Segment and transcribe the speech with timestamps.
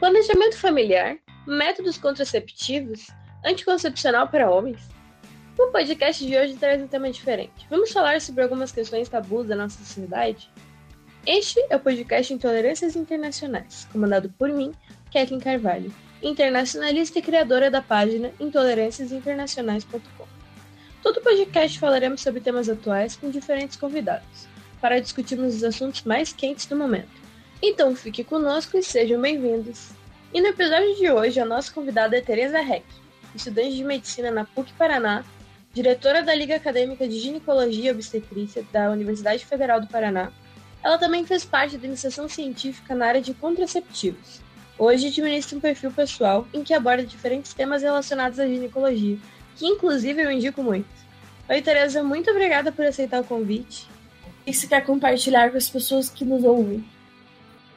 [0.00, 3.08] Planejamento familiar, métodos contraceptivos,
[3.44, 4.80] anticoncepcional para homens.
[5.58, 7.66] O podcast de hoje traz um tema diferente.
[7.68, 10.50] Vamos falar sobre algumas questões tabus da nossa sociedade?
[11.26, 14.72] Este é o podcast Intolerâncias Internacionais, comandado por mim,
[15.12, 20.26] Kathleen Carvalho, internacionalista e criadora da página intolerânciasinternacionais.com.
[21.02, 24.48] Todo podcast falaremos sobre temas atuais com diferentes convidados,
[24.80, 27.19] para discutirmos os assuntos mais quentes do momento.
[27.62, 29.90] Então fique conosco e sejam bem-vindos.
[30.32, 32.86] E no episódio de hoje, a nossa convidada é Tereza Reck,
[33.34, 35.24] estudante de medicina na PUC Paraná,
[35.72, 40.32] diretora da Liga Acadêmica de Ginecologia e Obstetrícia da Universidade Federal do Paraná
[40.82, 44.40] ela também fez parte da iniciação científica na área de contraceptivos.
[44.78, 49.18] Hoje administra um perfil pessoal em que aborda diferentes temas relacionados à ginecologia,
[49.56, 50.88] que inclusive eu indico muito.
[51.48, 53.86] Oi, Tereza, muito obrigada por aceitar o convite.
[54.46, 56.82] E se quer compartilhar com as pessoas que nos ouvem?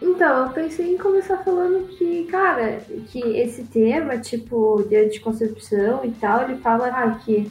[0.03, 6.12] Então, eu pensei em começar falando que, cara, que esse tema, tipo, de anticoncepção e
[6.12, 7.49] tal, ele fala ah, que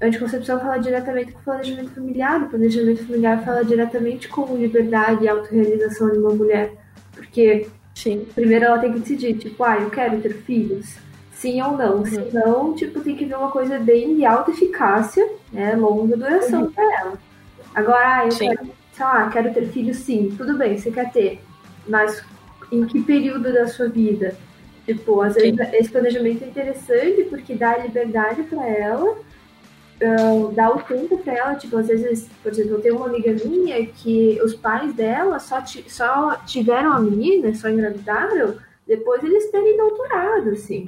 [0.00, 5.24] a anticoncepção fala diretamente com o planejamento familiar, o planejamento familiar fala diretamente com liberdade
[5.24, 6.72] e autorrealização de uma mulher.
[7.12, 8.26] Porque, Sim.
[8.34, 10.96] primeiro ela tem que decidir, tipo, ah, eu quero ter filhos?
[11.32, 11.98] Sim ou não?
[11.98, 12.06] Uhum.
[12.06, 16.62] Se não, tipo, tem que ver uma coisa bem de alta eficácia, né, longa duração
[16.62, 16.72] uhum.
[16.72, 17.18] pra ela.
[17.72, 18.48] Agora, ah, eu sim.
[18.48, 21.40] quero, sei lá, quero ter filhos sim, tudo bem, você quer ter,
[21.86, 22.24] mas
[22.70, 24.36] em que período da sua vida?
[24.86, 25.76] Tipo, às vezes sim.
[25.76, 31.54] esse planejamento é interessante porque dá liberdade para ela, uh, dar o tempo para ela,
[31.56, 35.62] tipo, às vezes, por exemplo, eu tenho uma amiga minha que os pais dela só,
[35.88, 40.86] só tiveram a menina, só engravidaram, depois eles terem doutorado, assim.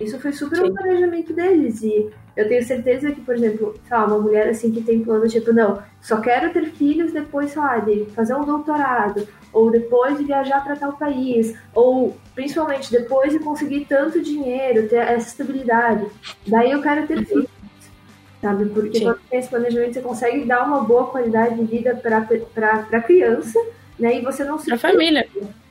[0.00, 0.64] Isso foi super Sim.
[0.64, 1.80] um planejamento deles.
[1.82, 5.28] E eu tenho certeza que, por exemplo, sei lá, uma mulher assim que tem plano,
[5.28, 10.18] tipo, não, só quero ter filhos depois, sei lá, de fazer um doutorado, ou depois
[10.18, 16.04] de viajar para tal país, ou principalmente depois de conseguir tanto dinheiro, ter essa estabilidade.
[16.44, 17.24] Daí eu quero ter uhum.
[17.24, 17.54] filhos
[18.42, 18.66] sabe?
[18.66, 19.04] Porque Sim.
[19.04, 23.58] quando tem esse planejamento, você consegue dar uma boa qualidade de vida para a criança,
[23.98, 24.18] né?
[24.18, 24.66] E você não se.
[24.66, 25.26] Pra família.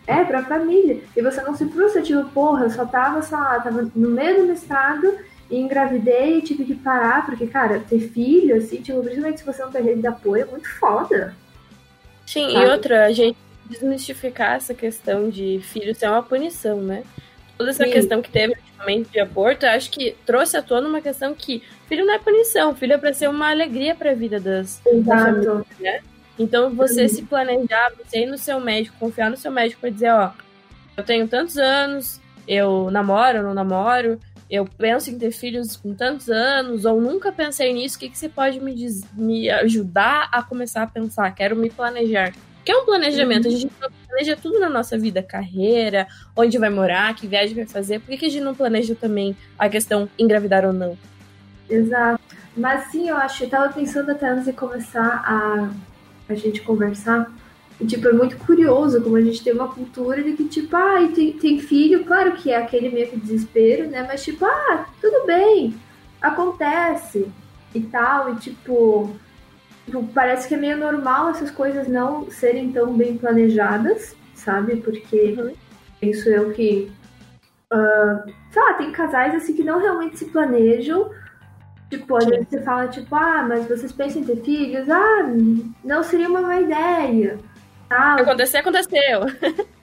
[0.05, 1.01] É, pra família.
[1.15, 4.41] E você não se frustra, tipo, porra, eu só tava, sei lá, tava no meio
[4.41, 5.17] do mestrado
[5.49, 9.63] e engravidei e tive que parar, porque, cara, ter filho, assim, tipo, principalmente se você
[9.63, 11.35] não tem rede de apoio, é muito foda.
[12.25, 12.65] Sim, sabe?
[12.65, 17.03] e outra, a gente desmistificar essa questão de filho ser uma punição, né?
[17.57, 17.91] Toda essa Sim.
[17.91, 21.63] questão que teve ultimamente de aborto, eu acho que trouxe à tona uma questão que
[21.87, 25.65] filho não é punição, filho é para ser uma alegria para a vida das, famílias,
[25.79, 26.01] né?
[26.37, 30.11] Então você se planejar, você ir no seu médico, confiar no seu médico para dizer,
[30.11, 30.31] ó,
[30.97, 36.29] eu tenho tantos anos, eu namoro, não namoro, eu penso em ter filhos com tantos
[36.29, 40.43] anos, ou nunca pensei nisso, o que, que você pode me, diz, me ajudar a
[40.43, 41.31] começar a pensar?
[41.31, 42.33] Quero me planejar.
[42.63, 43.55] Que é um planejamento, uhum.
[43.55, 43.73] a gente
[44.07, 47.99] planeja tudo na nossa vida, carreira, onde vai morar, que viagem vai fazer.
[47.99, 50.97] Por que, que a gente não planeja também a questão engravidar ou não?
[51.69, 52.21] Exato.
[52.55, 55.71] Mas sim, eu acho, eu tava pensando até antes de começar a,
[56.27, 57.31] a gente conversar,
[57.79, 61.07] e, tipo, é muito curioso como a gente tem uma cultura de que, tipo, ah,
[61.13, 64.03] tem, tem filho, claro que é aquele meio que desespero, né?
[64.07, 65.75] Mas, tipo, ah, tudo bem,
[66.21, 67.27] acontece
[67.73, 69.13] e tal, e, tipo,
[69.85, 74.77] tipo, parece que é meio normal essas coisas não serem tão bem planejadas, sabe?
[74.77, 75.53] Porque uhum.
[75.99, 76.91] penso eu que,
[77.71, 81.09] uh, sei lá, tem casais, assim, que não realmente se planejam,
[81.93, 84.89] Tipo, às vezes você fala, tipo, ah, mas vocês pensam em ter filhos?
[84.89, 85.29] Ah,
[85.83, 87.37] não seria uma má ideia.
[87.87, 88.15] Tá?
[88.15, 89.27] Acontecer, aconteceu.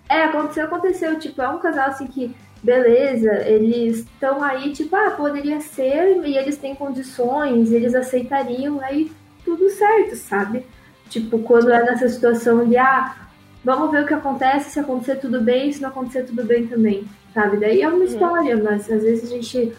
[0.09, 1.19] é, aconteceu, aconteceu.
[1.21, 2.34] Tipo, é um casal assim que,
[2.65, 9.12] beleza, eles estão aí, tipo, ah, poderia ser, e eles têm condições, eles aceitariam, aí
[9.44, 10.66] tudo certo, sabe?
[11.09, 13.15] Tipo, quando é nessa situação de, ah,
[13.65, 17.04] vamos ver o que acontece, se acontecer tudo bem, se não acontecer tudo bem também,
[17.32, 17.56] sabe?
[17.59, 18.03] Daí é uma uhum.
[18.03, 19.72] história, mas às vezes a gente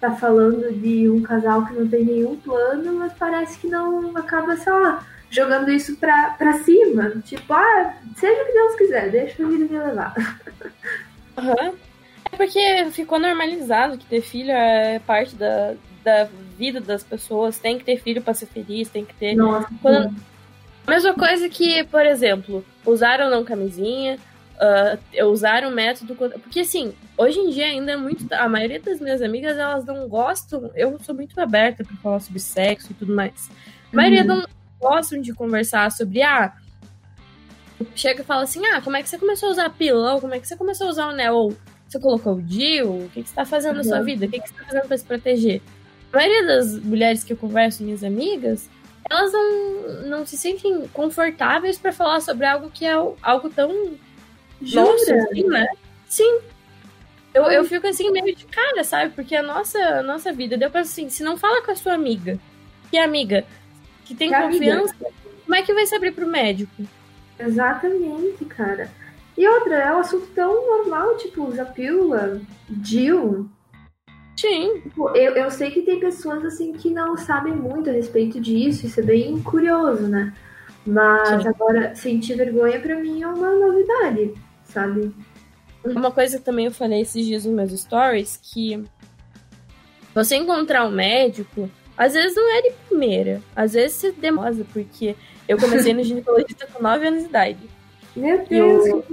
[0.00, 4.56] tá falando de um casal que não tem nenhum plano, mas parece que não acaba,
[4.56, 7.10] sei lá, jogando isso pra, pra cima.
[7.24, 10.14] Tipo, ah, seja o que Deus quiser, deixa a vida me levar.
[11.36, 11.74] Uhum.
[12.32, 15.74] É porque ficou normalizado que ter filho é parte da,
[16.04, 19.34] da vida das pessoas, tem que ter filho para ser feliz, tem que ter.
[19.34, 19.68] Nossa.
[19.80, 20.14] Quando...
[20.86, 24.18] Mesma coisa que, por exemplo, usar ou não camisinha,
[24.58, 26.14] uh, usar um método.
[26.14, 28.30] Porque, assim, hoje em dia ainda é muito.
[28.32, 30.70] A maioria das minhas amigas, elas não gostam.
[30.74, 33.50] Eu sou muito aberta para falar sobre sexo e tudo mais.
[33.92, 34.26] A maioria uhum.
[34.26, 34.46] não
[34.80, 36.22] gostam de conversar sobre.
[36.22, 36.54] Ah,
[37.94, 40.20] chega e fala assim: ah, como é que você começou a usar pilão?
[40.20, 41.52] Como é que você começou a usar o anel?
[41.88, 43.04] Você colocou o DIU?
[43.04, 43.78] O que, que você está fazendo uhum.
[43.78, 44.04] na sua uhum.
[44.04, 44.26] vida?
[44.26, 45.62] O que, que você está fazendo para se proteger?
[46.12, 48.68] A maioria das mulheres que eu converso, minhas amigas,
[49.10, 53.96] elas não, não se sentem confortáveis para falar sobre algo que é algo tão
[54.60, 54.84] Jura?
[54.84, 55.66] Nossa, assim, né?
[56.06, 56.38] Sim.
[57.32, 59.12] Eu, eu fico assim meio de cara, sabe?
[59.14, 62.38] Porque a nossa, nossa vida, deu pra assim, se não fala com a sua amiga,
[62.90, 63.44] que é amiga,
[64.04, 65.14] que tem que confiança, amiga.
[65.44, 66.82] como é que vai se abrir pro médico?
[67.38, 68.90] Exatamente, cara.
[69.36, 73.48] E outra, é um assunto tão normal, tipo, usar pílula, DIL.
[74.36, 74.80] Sim.
[74.82, 78.86] Tipo, eu, eu sei que tem pessoas assim que não sabem muito a respeito disso,
[78.86, 80.34] isso é bem curioso, né?
[80.84, 81.48] Mas Sim.
[81.48, 84.34] agora, sentir vergonha para mim é uma novidade,
[84.68, 85.14] sabe?
[85.84, 88.84] Uma coisa que também eu falei esses dias nos meus stories, que
[90.14, 95.16] você encontrar um médico, às vezes não é de primeira, às vezes você demora, porque
[95.46, 97.58] eu comecei no ginecologista com 9 anos de idade.
[98.16, 99.04] Meu Deus, eu...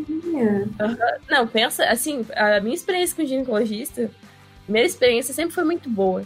[1.29, 4.09] Não, pensa, assim, a minha experiência com ginecologista,
[4.67, 6.23] minha experiência sempre foi muito boa.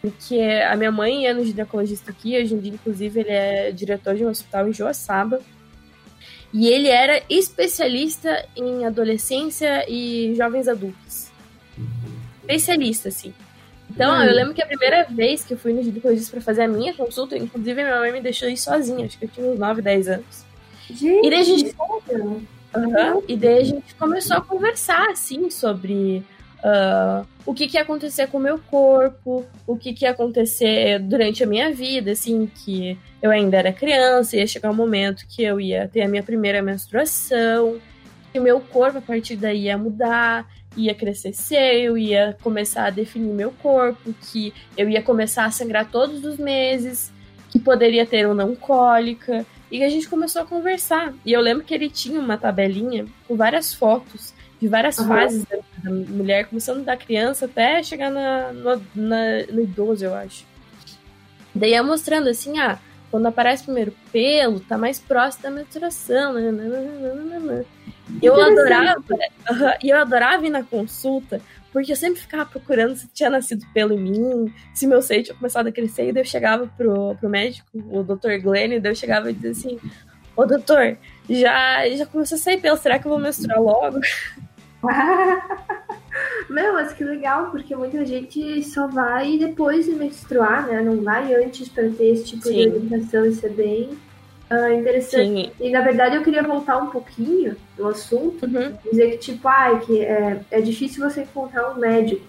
[0.00, 4.16] Porque a minha mãe é no ginecologista aqui, hoje em dia, inclusive, ele é diretor
[4.16, 5.40] de um hospital em Joaçaba.
[6.52, 11.30] E ele era especialista em adolescência e jovens adultos.
[12.40, 13.32] Especialista, assim.
[13.90, 14.22] Então, hum.
[14.22, 16.94] eu lembro que a primeira vez que eu fui no ginecologista para fazer a minha
[16.94, 20.08] consulta, inclusive minha mãe me deixou ir sozinha, acho que eu tinha uns 9, 10
[20.08, 20.44] anos.
[20.90, 21.76] Gente, e daí a gente,
[22.74, 26.22] uhum, e daí a gente começou a conversar, assim, sobre
[26.62, 30.98] uh, o que, que ia acontecer com o meu corpo, o que, que ia acontecer
[31.00, 35.42] durante a minha vida, assim, que eu ainda era criança, ia chegar um momento que
[35.42, 37.78] eu ia ter a minha primeira menstruação,
[38.32, 42.90] que o meu corpo a partir daí ia mudar, ia crescer seio, ia começar a
[42.90, 47.12] definir meu corpo, que eu ia começar a sangrar todos os meses,
[47.50, 51.14] que poderia ter ou não cólica, e a gente começou a conversar.
[51.24, 54.32] E eu lembro que ele tinha uma tabelinha com várias fotos
[54.62, 55.08] de várias uhum.
[55.08, 60.14] fases da, da, mulher, começando da criança até chegar na, no, na, no idoso, eu
[60.14, 60.46] acho.
[61.52, 62.78] Daí ia mostrando assim, ah,
[63.10, 66.34] quando aparece primeiro pelo, tá mais próximo da menstruação.
[66.34, 67.64] Nananana.
[68.22, 69.02] Eu adorava,
[69.82, 71.40] e eu adorava ir na consulta,
[71.72, 75.36] porque eu sempre ficava procurando se tinha nascido pelo em mim, se meu seio tinha
[75.36, 78.40] começado a crescer, e daí eu chegava pro, pro médico, o Dr.
[78.40, 79.80] Glenn, e daí eu chegava e dizia assim,
[80.36, 80.96] ô doutor,
[81.28, 83.98] já, já começou a sair pelo, será que eu vou menstruar logo?
[86.50, 90.82] Meu, mas que legal, porque muita gente só vai depois de menstruar, né?
[90.82, 92.54] Não vai antes para ter esse tipo Sim.
[92.54, 93.24] de orientação.
[93.24, 93.90] Isso é bem
[94.50, 95.46] uh, interessante.
[95.46, 95.50] Sim.
[95.60, 98.74] E na verdade eu queria voltar um pouquinho no assunto, uhum.
[98.90, 102.26] dizer que, tipo, ah, que é, é difícil você encontrar um médico.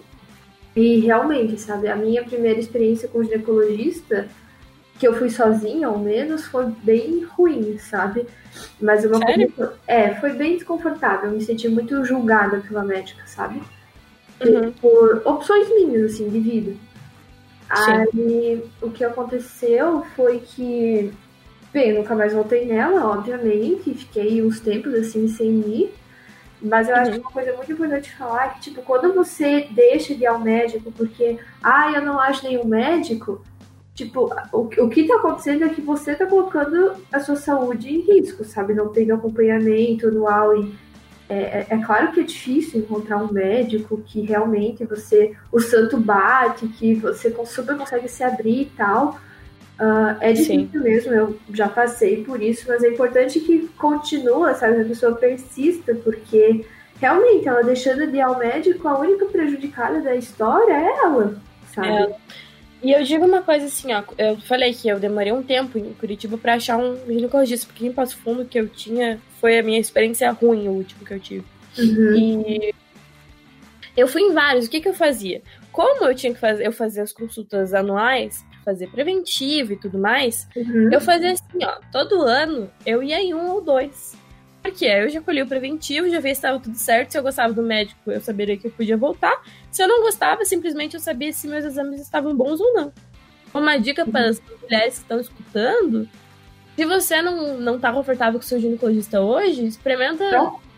[0.75, 4.27] E realmente, sabe, a minha primeira experiência com ginecologista
[5.03, 8.25] que eu fui sozinha, ao menos, foi bem ruim, sabe?
[8.79, 9.51] Mas uma Sério?
[9.51, 9.73] coisa.
[9.85, 11.29] É, foi bem desconfortável.
[11.29, 13.61] Eu me senti muito julgada pela médica, sabe?
[14.41, 14.71] Uhum.
[14.71, 16.71] Por opções minhas, assim, de vida.
[17.75, 17.91] Sim.
[17.91, 21.11] Aí o que aconteceu foi que.
[21.73, 23.94] Bem, nunca mais voltei nela, obviamente.
[23.94, 25.94] Fiquei uns tempos assim sem ir.
[26.61, 27.01] Mas eu uhum.
[27.01, 30.27] acho que uma coisa muito importante falar é que, tipo, quando você deixa de ir
[30.27, 33.44] ao médico porque, ah, eu não acho nenhum médico,
[33.95, 38.01] Tipo, o, o que tá acontecendo é que você tá colocando a sua saúde em
[38.01, 38.74] risco, sabe?
[38.74, 40.74] Não tendo acompanhamento anual e
[41.30, 45.98] é, é, é, claro que é difícil encontrar um médico que realmente você o santo
[45.98, 49.19] bate, que você super consegue se abrir e tal.
[49.80, 50.80] Uh, é difícil Sim.
[50.80, 54.81] mesmo, eu já passei por isso, mas é importante que continua, sabe?
[54.81, 56.63] A pessoa persista, porque
[57.00, 61.42] realmente ela deixando de ir ao médico, a única prejudicada da história é ela,
[61.73, 61.88] sabe?
[61.88, 62.16] É.
[62.83, 65.94] E eu digo uma coisa assim, ó, eu falei que eu demorei um tempo em
[65.94, 69.80] Curitiba para achar um ginecologista, porque em Passo Fundo que eu tinha foi a minha
[69.80, 71.45] experiência ruim, o último que eu tive.
[71.78, 72.16] Uhum.
[72.16, 72.73] E
[73.95, 75.42] eu fui em vários, o que que eu fazia?
[75.71, 80.47] Como eu tinha que fazer, eu fazia as consultas anuais, fazer preventivo e tudo mais,
[80.56, 80.90] uhum.
[80.92, 84.16] eu fazia assim, ó, todo ano eu ia em um ou dois.
[84.63, 87.11] Porque eu já colhi o preventivo, já vi se estava tudo certo.
[87.11, 89.43] Se eu gostava do médico, eu saberia que eu podia voltar.
[89.69, 92.93] Se eu não gostava, simplesmente eu sabia se meus exames estavam bons ou não.
[93.53, 96.09] Uma dica para as mulheres que estão escutando:
[96.77, 100.23] se você não, não tá confortável com o seu ginecologista hoje, experimenta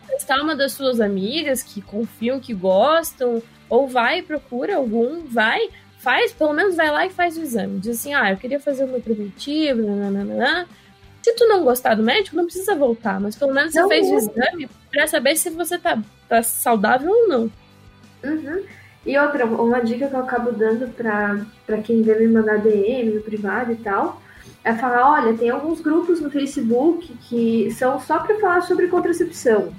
[0.08, 6.32] testar uma das suas amigas que confiam, que gostam, ou vai, procura algum, vai, faz,
[6.32, 7.78] pelo menos vai lá e faz o exame.
[7.78, 10.66] Diz assim: ah, eu queria fazer o meu preventivo, nananana
[11.26, 14.08] se tu não gostar do médico, não precisa voltar, mas pelo menos não, você fez
[14.08, 17.50] o exame para saber se você tá, tá saudável ou não.
[18.22, 18.62] Uhum.
[19.04, 23.22] E outra, uma dica que eu acabo dando para quem vem me mandar DM no
[23.22, 24.22] privado e tal,
[24.62, 29.74] é falar, olha, tem alguns grupos no Facebook que são só para falar sobre contracepção,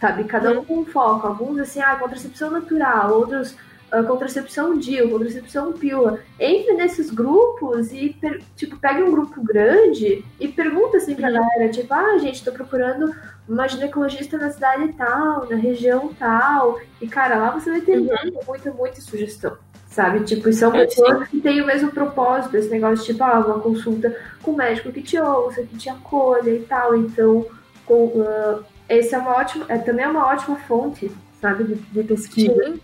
[0.00, 0.24] sabe?
[0.24, 0.64] Cada um uhum.
[0.64, 1.28] com um foco.
[1.28, 3.54] Alguns assim, ah, contracepção natural, outros
[3.92, 6.20] uh, contracepção DIU, contracepção pílula.
[6.38, 8.16] Entre nesses grupos e,
[8.56, 13.14] tipo, pega um grupo grande e pergunta assim pra galera, tipo, ah, gente, tô procurando
[13.48, 16.80] uma ginecologista na cidade tal, na região tal.
[17.00, 18.06] E, cara, lá você vai ter uhum.
[18.06, 19.56] muita, muita, muita sugestão
[19.88, 20.20] sabe?
[20.24, 24.52] Tipo, são pessoas que têm o mesmo propósito, esse negócio, tipo, ah, uma consulta com
[24.52, 26.94] um médico que te ouça, que te acolha e tal.
[26.94, 27.46] Então,
[27.84, 32.02] com, uh, esse é uma ótima, é também é uma ótima fonte, sabe, de, de
[32.04, 32.64] pesquisa.
[32.64, 32.80] Sim.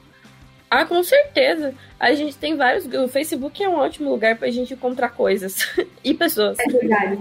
[0.75, 1.73] Ah, com certeza.
[2.01, 2.85] A gente tem vários.
[2.85, 6.59] O Facebook é um ótimo lugar pra gente encontrar coisas e pessoas.
[6.59, 7.19] É verdade.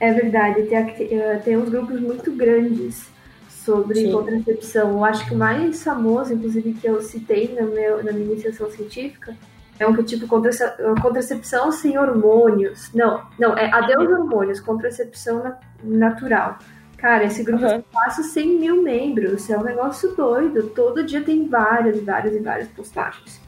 [0.00, 0.62] É verdade.
[0.64, 3.08] Tem, eh, tem uns grupos muito grandes
[3.48, 4.10] sobre Sim.
[4.10, 4.90] contracepção.
[4.90, 8.68] Eu acho que o mais famoso, inclusive, que eu citei na, meu, na minha iniciação
[8.72, 9.36] científica,
[9.78, 12.90] é um que tipo contracepção sem hormônios.
[12.92, 16.58] Não, não, é adeus hormônios, contracepção natural.
[16.98, 17.80] Cara, esse grupo uhum.
[17.92, 20.70] passa 100 mil membros, é um negócio doido.
[20.70, 23.40] Todo dia tem várias, várias e várias postagens.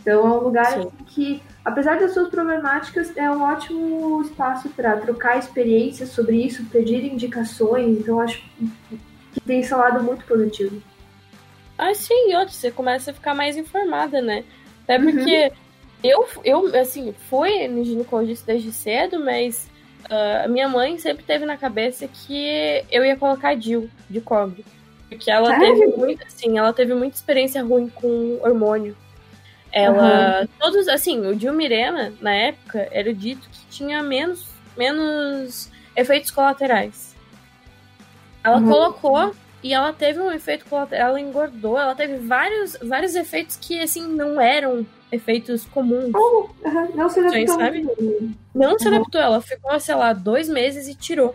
[0.00, 4.96] Então é um lugar assim, que, apesar das suas problemáticas, é um ótimo espaço para
[4.96, 7.98] trocar experiências sobre isso, pedir indicações.
[7.98, 8.42] Então acho
[9.32, 10.82] que tem esse lado muito positivo.
[11.76, 14.44] Ah, sim, e outro, você começa a ficar mais informada, né?
[14.84, 15.50] Até porque uhum.
[16.02, 19.68] eu, eu, assim, fui no ginecologista desde cedo, mas
[20.04, 24.64] Uh, minha mãe sempre teve na cabeça que eu ia colocar Jill de cobre.
[25.08, 25.78] Porque ela Sério?
[25.78, 28.96] teve muito, assim, ela teve muita experiência ruim com hormônio.
[29.72, 30.40] Ela.
[30.40, 30.48] Uhum.
[30.58, 34.46] Todos, assim, o Jill Mirena, na época, era dito que tinha menos,
[34.76, 37.14] menos efeitos colaterais.
[38.42, 38.68] Ela uhum.
[38.68, 43.80] colocou e ela teve um efeito colateral, ela engordou, ela teve vários, vários efeitos que,
[43.80, 46.12] assim, não eram efeitos comuns.
[46.14, 46.94] Oh, uhum.
[46.94, 47.58] Não se adaptou.
[47.58, 48.34] Sabe?
[48.54, 49.20] Não se adaptou.
[49.20, 51.34] Ela ficou, sei lá, dois meses e tirou.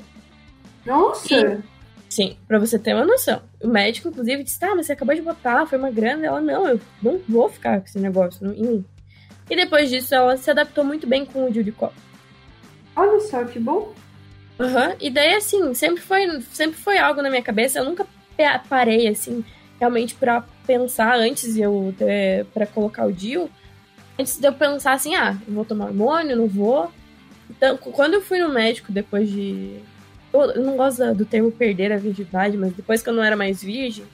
[0.86, 1.34] Nossa!
[1.34, 1.60] E,
[2.10, 3.42] sim, pra você ter uma noção.
[3.62, 6.26] O médico, inclusive, disse: tá, mas você acabou de botar, foi uma grana.
[6.26, 8.86] Ela, não, eu não vou ficar com esse negócio em mim.
[9.50, 11.94] E depois disso, ela se adaptou muito bem com o Judy Cop.
[12.96, 13.94] Olha só, que bom.
[14.60, 14.96] Uhum.
[15.00, 17.80] E daí, assim, sempre foi, sempre foi algo na minha cabeça.
[17.80, 18.06] Eu nunca
[18.70, 19.44] parei, assim,
[19.80, 21.94] realmente para pensar antes de eu
[22.54, 23.50] para colocar o Dio
[24.20, 26.92] antes de eu pensar assim, ah, vou tomar hormônio, não vou.
[27.50, 29.80] Então, quando eu fui no médico depois de.
[30.32, 33.64] Eu não gosto do termo perder a virgindade, mas depois que eu não era mais
[33.64, 34.06] virgem.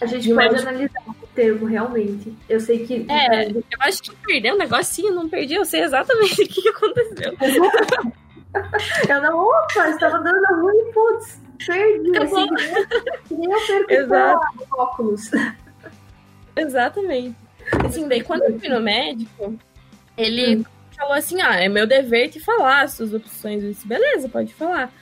[0.00, 0.68] A gente pode médico...
[0.68, 2.36] analisar o termo, realmente.
[2.48, 3.06] Eu sei que.
[3.08, 7.32] É, eu acho que perder um negocinho, não perdi, eu sei exatamente o que aconteceu.
[9.08, 12.18] eu não, opa, estava dando ruim, putz, perdi.
[12.18, 12.46] Assim,
[13.30, 14.46] nem eu perco Exato.
[14.72, 15.30] óculos.
[16.54, 17.41] Exatamente.
[17.86, 19.58] Assim, daí quando eu fui no médico,
[20.16, 20.64] ele hum.
[20.96, 23.62] falou assim: ah, é meu dever te falar as suas opções.
[23.62, 24.92] Eu disse, beleza, pode falar.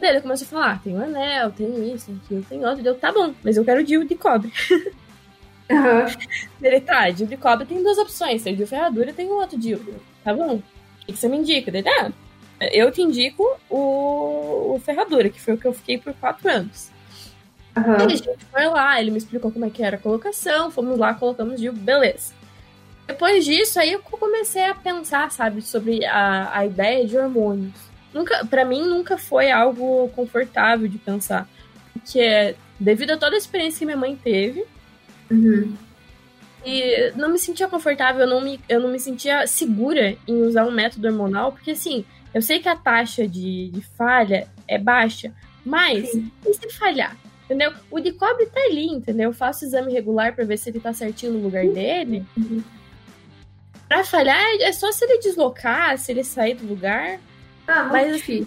[0.00, 2.82] Daí ele começou a falar: ah, tem um anel, tem isso, tem aquilo, tem outro.
[2.82, 4.52] Deu, tá bom, mas eu quero DIU de cobre.
[5.70, 6.04] Uhum.
[6.60, 9.58] Ele, tá, DIU de cobre tem duas opções: tem DIU ferradura e tem o outro
[9.58, 9.80] DIU.
[10.22, 11.70] Tá bom, o que, você me indica?
[11.70, 12.12] Ele, ah,
[12.72, 16.91] eu te indico o, o ferradura, que foi o que eu fiquei por quatro anos.
[17.76, 17.94] Uhum.
[17.94, 21.14] a gente foi lá, ele me explicou como é que era a colocação, fomos lá,
[21.14, 22.34] colocamos de beleza.
[23.06, 27.74] Depois disso, aí eu comecei a pensar, sabe, sobre a, a ideia de hormônios.
[28.12, 31.48] Nunca, para mim, nunca foi algo confortável de pensar.
[31.92, 34.64] Porque, devido a toda a experiência que minha mãe teve,
[35.30, 35.74] uhum.
[36.64, 40.64] e não me sentia confortável, eu não me, eu não me sentia segura em usar
[40.64, 45.32] um método hormonal, porque, assim, eu sei que a taxa de, de falha é baixa,
[45.64, 46.30] mas Sim.
[46.46, 47.16] e se falhar?
[47.52, 47.72] Entendeu?
[47.90, 49.28] O de cobre tá ali, entendeu?
[49.28, 52.24] Eu faço exame regular para ver se ele tá certinho no lugar dele.
[52.34, 52.62] Uhum.
[53.86, 57.20] Pra falhar, é só se ele deslocar, se ele sair do lugar.
[57.68, 58.46] Ah, mas é difícil.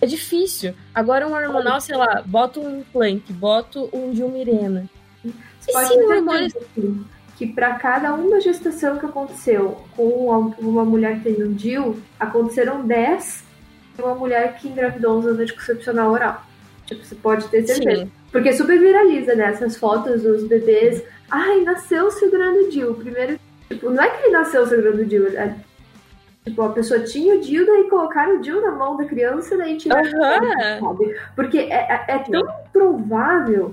[0.00, 0.74] É difícil.
[0.94, 4.14] Agora um hormonal, sei lá, bota um implante, bota um.
[4.14, 7.06] Você pode sim, hormônio...
[7.36, 13.48] que para cada uma gestação que aconteceu com uma mulher tendo um DIL, aconteceram 10
[13.98, 16.47] uma mulher que engravidou usando anticoncepcional oral.
[16.88, 18.04] Tipo, você pode ter certeza.
[18.04, 18.12] Sim.
[18.32, 19.50] Porque super viraliza, né?
[19.50, 21.02] Essas fotos dos bebês.
[21.30, 22.94] Ai, nasceu segurando o Dil.
[22.94, 25.54] Primeiro, tipo, não é que ele nasceu segurando o Dil, é,
[26.44, 29.76] Tipo, a pessoa tinha o Dil, daí colocaram o Dil na mão da criança, daí
[29.76, 30.80] tiraram uhum.
[30.80, 31.16] sabe?
[31.36, 33.70] Porque é, é, é tão provável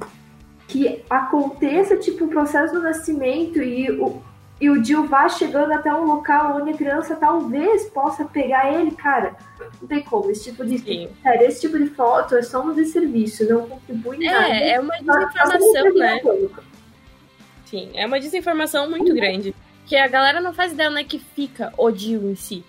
[0.68, 4.22] que aconteça, tipo, o processo do nascimento e o,
[4.60, 8.92] e o Jill vá chegando até um local onde a criança talvez possa pegar ele,
[8.92, 9.36] cara,
[9.82, 10.32] não tem como.
[10.32, 11.10] Esse tipo de Sim.
[11.42, 14.54] esse tipo de foto é só um desserviço, não contribui é, nada.
[14.54, 16.22] É, uma desinformação, né?
[17.66, 19.16] Sim, é uma desinformação muito uhum.
[19.16, 19.54] grande.
[19.86, 22.64] Que a galera não faz ideia onde é que fica o Jill em si.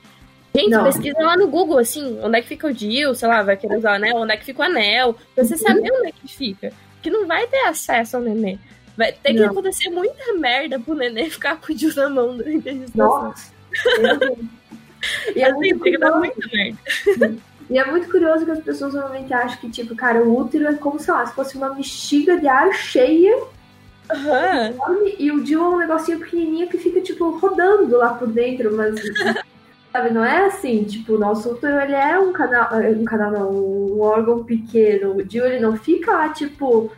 [0.54, 0.84] Gente, não.
[0.84, 3.76] pesquisa lá no Google, assim, onde é que fica o Jill, sei lá, vai querer
[3.76, 5.60] usar o anel, onde é que fica o anel, pra você uhum.
[5.60, 6.72] saber onde é que fica.
[7.02, 8.58] Que não vai ter acesso ao neném.
[8.96, 9.50] Vai ter que não.
[9.50, 13.22] acontecer muita merda pro neném ficar com o Jill na mão durante a gestação.
[13.24, 13.52] Nossa.
[15.34, 17.36] e é assim, tem que dar muita merda.
[17.68, 20.74] E é muito curioso que as pessoas normalmente acham que, tipo, cara, o útero é
[20.74, 23.36] como, sei lá, se fosse uma bexiga de ar cheia.
[24.08, 25.12] Uhum.
[25.18, 28.94] E o Jill é um negocinho pequenininho que fica, tipo, rodando lá por dentro, mas.
[29.92, 33.50] sabe, não é assim, tipo, o nosso útero, ele é um canal, um canal não,
[33.50, 35.16] um órgão pequeno.
[35.16, 36.92] O Jill, ele não fica lá, tipo,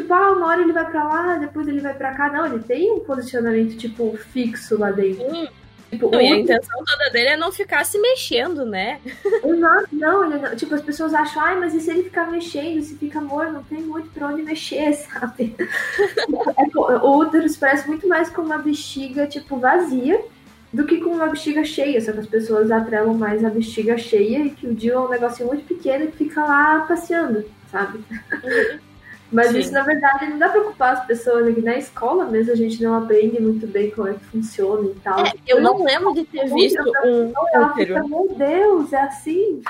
[0.00, 2.30] tipo, ah, uma hora ele vai pra lá, depois ele vai pra cá.
[2.30, 5.28] Não, ele tem um posicionamento, tipo, fixo lá dentro.
[5.30, 5.48] Sim.
[5.90, 9.00] Tipo, não, e a intenção toda dele é não ficar se mexendo, né?
[9.42, 12.94] Exato, não, não, tipo, as pessoas acham, ai, mas e se ele ficar mexendo, se
[12.96, 15.56] fica amor, não tem muito pra onde mexer, sabe?
[15.58, 20.22] é, o útero parece muito mais com uma bexiga, tipo, vazia,
[20.70, 24.40] do que com uma bexiga cheia, só que as pessoas atrelam mais a bexiga cheia
[24.40, 27.98] e que o Dio é um negocinho muito pequeno que fica lá passeando, sabe?
[28.44, 28.87] Uhum.
[29.30, 29.58] Mas Sim.
[29.58, 32.82] isso, na verdade, não dá pra ocupar as pessoas aqui na escola mesmo, a gente
[32.82, 35.26] não aprende muito bem como é que funciona e tal.
[35.26, 37.32] É, eu não lembro de ter visto um
[37.62, 38.08] útero.
[38.08, 39.62] Meu Deus, é assim?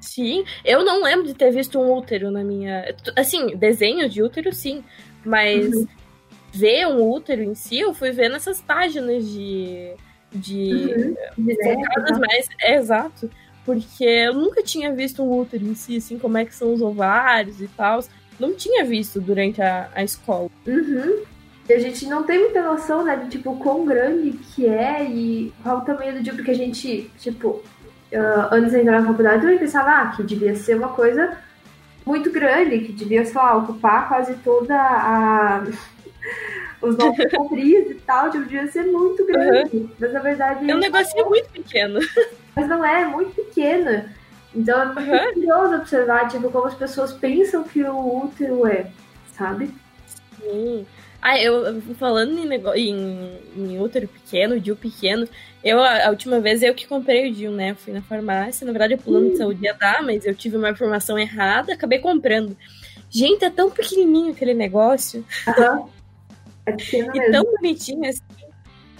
[0.00, 2.94] Sim, eu não lembro de ter visto um útero na minha.
[3.16, 4.84] Assim, desenho de útero, sim.
[5.24, 5.86] Mas uhum.
[6.52, 9.92] ver um útero em si, eu fui ver nessas páginas de.
[10.32, 11.14] de.
[11.36, 11.54] Uhum.
[11.54, 12.48] focadas mais.
[12.60, 13.28] É, exato.
[13.64, 16.82] Porque eu nunca tinha visto um útero em si, assim, como é que são os
[16.82, 18.00] ovários e tal
[18.38, 20.50] não tinha visto durante a, a escola.
[20.66, 21.22] Uhum.
[21.68, 25.52] E a gente não tem muita noção, né, de, tipo, quão grande que é e
[25.62, 29.46] qual o tamanho do dia, porque a gente, tipo, uh, antes de entrar na faculdade,
[29.46, 31.38] eu pensava ah, que devia ser uma coisa
[32.04, 35.64] muito grande, que devia, sei lá, ocupar quase toda a...
[36.82, 39.76] os nossos compris e tal, tipo, devia ser muito grande.
[39.76, 39.90] Uhum.
[40.00, 40.68] Mas na verdade.
[40.68, 42.00] É um negocinho muito pequeno.
[42.56, 44.04] Mas não é, é muito pequeno.
[44.54, 45.32] Então é muito uhum.
[45.34, 48.86] curioso observar, tipo, como as pessoas pensam que o útero é,
[49.32, 49.70] sabe?
[50.38, 50.86] Sim.
[51.20, 55.28] Ah, eu falando em, negócio, em, em útero pequeno, DIU pequeno,
[55.62, 57.74] eu a, última vez eu que comprei o DIU, né?
[57.74, 60.70] fui na farmácia, na verdade o plano de saúde ia dar, mas eu tive uma
[60.70, 62.56] informação errada, acabei comprando.
[63.08, 65.24] Gente, é tão pequenininho aquele negócio.
[65.46, 65.88] Uhum.
[66.66, 68.22] É pequeno e tão bonitinho assim.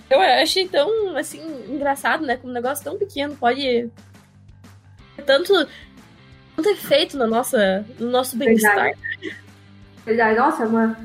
[0.08, 2.36] Eu achei tão, assim, engraçado, né?
[2.36, 3.90] Como um negócio tão pequeno pode
[5.22, 5.52] tanto,
[6.56, 8.92] tanto efeito no, nossa, no nosso bem-estar.
[10.04, 10.38] Verdade.
[10.38, 10.98] Nossa, é uma,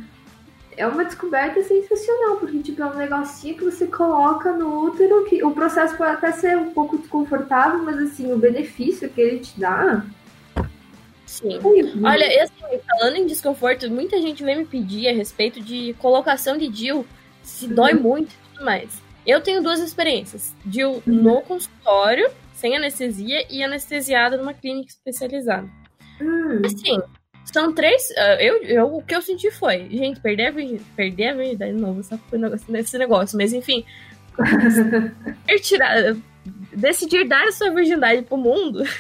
[0.78, 5.44] é uma descoberta sensacional, porque tipo, é um negocinho que você coloca no útero, que
[5.44, 9.60] o processo pode até ser um pouco desconfortável, mas assim, o benefício que ele te
[9.60, 10.04] dá.
[11.26, 11.60] Sim.
[12.04, 16.68] Olha, assim, falando em desconforto, muita gente vem me pedir a respeito de colocação de
[16.68, 17.06] DIL,
[17.44, 17.74] se uhum.
[17.74, 19.02] dói muito e tudo mais.
[19.26, 20.56] Eu tenho duas experiências.
[20.66, 21.14] DIL uhum.
[21.14, 25.70] no consultório sem anestesia e anestesiada numa clínica especializada.
[26.20, 26.62] Hum.
[26.66, 27.00] Assim,
[27.46, 28.10] são três.
[28.10, 30.86] Uh, eu, eu, o que eu senti foi, gente, perder a virgindade.
[30.96, 33.86] Perder a virgindade de novo, só foi nesse negócio, mas enfim.
[35.62, 36.16] tirar,
[36.74, 38.84] decidir dar a sua virgindade pro mundo.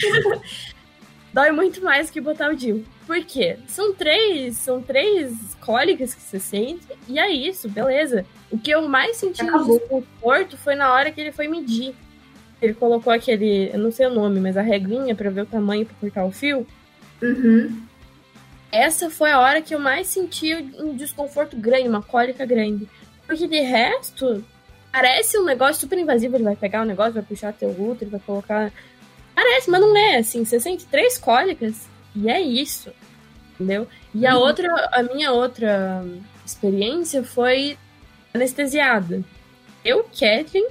[1.34, 2.84] dói muito mais que botar o DIU.
[3.06, 3.58] Por quê?
[3.66, 8.24] São três, são três cólicas que você sente, e é isso, beleza.
[8.50, 9.78] O que eu mais senti Acabou.
[9.78, 11.94] desconforto foi na hora que ele foi medir.
[12.62, 15.84] Ele colocou aquele, eu não sei o nome, mas a regrinha para ver o tamanho
[15.84, 16.66] para cortar o fio.
[17.20, 17.82] Uhum.
[18.72, 22.88] Essa foi a hora que eu mais senti um desconforto grande, uma cólica grande.
[23.26, 24.42] Porque de resto,
[24.90, 26.36] parece um negócio super invasivo.
[26.36, 28.72] Ele vai pegar o negócio, vai puxar teu útero, vai colocar.
[29.34, 30.44] Parece, mas não é assim.
[30.44, 32.92] Você sente três cólicas e é isso.
[33.54, 33.86] Entendeu?
[34.14, 36.04] E a outra, a minha outra
[36.44, 37.78] experiência foi
[38.32, 39.22] anestesiada.
[39.84, 40.68] Eu, Kathleen,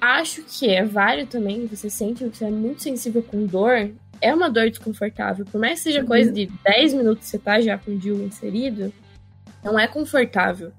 [0.00, 4.34] acho que é válido também, você sente que você é muito sensível com dor, é
[4.34, 5.44] uma dor desconfortável.
[5.44, 6.06] Por mais que seja uhum.
[6.06, 8.92] coisa de 10 minutos que você tá já com o DIU inserido,
[9.62, 10.72] não é confortável.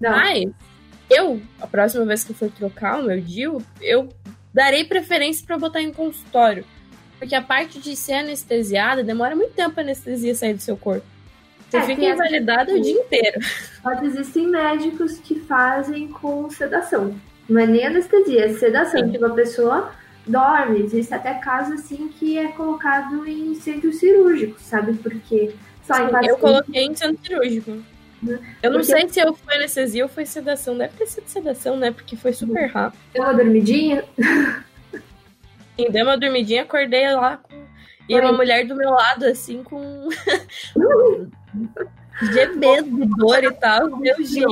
[0.00, 0.10] Não.
[0.10, 0.50] Mas
[1.08, 4.08] eu, a próxima vez que eu for trocar o meu DIU, eu
[4.52, 6.64] darei preferência para botar em consultório.
[7.22, 11.06] Porque a parte de ser anestesiada demora muito tempo a anestesia sair do seu corpo.
[11.70, 13.40] Você é, fica invalidado o dia inteiro.
[13.84, 17.14] Mas existem médicos que fazem com sedação.
[17.48, 19.08] Não é nem anestesia, é sedação.
[19.08, 19.92] Tipo, a pessoa
[20.26, 20.82] dorme.
[20.82, 24.94] Existe até casos assim que é colocado em centro cirúrgico, sabe?
[24.94, 25.54] Porque
[25.84, 26.28] só Sim, em paciente...
[26.28, 27.70] Eu coloquei em centro cirúrgico.
[28.20, 28.40] Né?
[28.60, 28.98] Eu não Porque...
[28.98, 30.76] sei se eu foi anestesia ou foi sedação.
[30.76, 31.92] Deve ter sido sedação, né?
[31.92, 32.98] Porque foi super rápido.
[33.14, 34.04] Deu uma dormidinha?
[35.76, 37.40] Sim, dei uma dormidinha, acordei lá.
[38.08, 40.08] E uma mulher do meu lado, assim, com.
[42.32, 43.96] Gemendo de dor e tal.
[43.96, 44.44] Meu, gente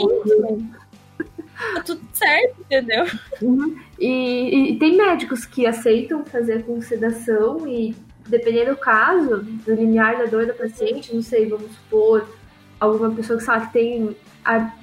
[1.74, 3.04] tá tudo certo, entendeu?
[3.42, 3.78] Uhum.
[3.98, 7.94] E, e, tem médicos que aceitam fazer com sedação e
[8.26, 12.28] dependendo do caso, do limiar da dor da paciente, não sei, vamos supor,
[12.78, 14.16] alguma pessoa que sabe que tem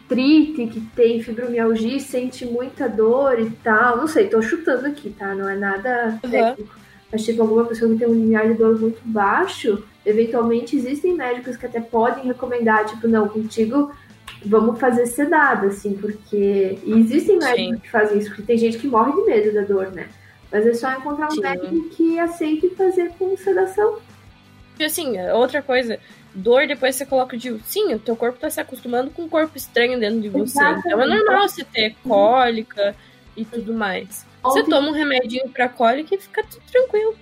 [0.08, 3.98] artrite, que tem fibromialgia, sente muita dor e tal.
[3.98, 5.36] Não sei, tô chutando aqui, tá?
[5.36, 6.30] Não é nada uhum.
[6.30, 6.76] técnico.
[7.12, 11.56] Mas, tipo, alguma pessoa que tem um limiar de dor muito baixo, eventualmente existem médicos
[11.56, 13.92] que até podem recomendar, tipo, não, contigo
[14.46, 16.78] vamos fazer sedada, assim, porque.
[16.84, 17.80] E existem médicos Sim.
[17.80, 20.08] que fazem isso, porque tem gente que morre de medo da dor, né?
[20.52, 21.42] Mas é só encontrar um Sim.
[21.42, 24.00] médico que aceite fazer com sedação.
[24.80, 26.00] E assim, outra coisa,
[26.38, 27.60] dor, depois você coloca o DIU.
[27.66, 30.60] Sim, o teu corpo tá se acostumando com um corpo estranho dentro de você.
[30.60, 30.88] Exatamente.
[30.88, 32.96] Então é normal você ter cólica
[33.36, 34.26] e tudo mais.
[34.44, 34.64] Ontem...
[34.64, 37.16] Você toma um remedinho pra cólica e fica tudo tranquilo.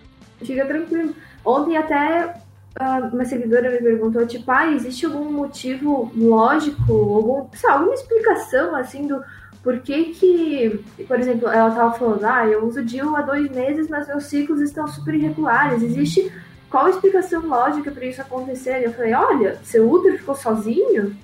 [0.43, 1.15] Fica tranquilo.
[1.43, 2.35] Ontem até
[2.79, 7.93] uh, uma seguidora me perguntou, tipo, ah, existe algum motivo lógico, algum, sei lá, alguma
[7.93, 9.23] explicação, assim, do
[9.63, 14.07] porquê que, por exemplo, ela tava falando, ah, eu uso DIU há dois meses, mas
[14.07, 15.81] meus ciclos estão super irregulares.
[15.81, 16.31] Existe
[16.69, 18.83] qual a explicação lógica para isso acontecer?
[18.83, 21.15] Eu falei, olha, seu útero ficou sozinho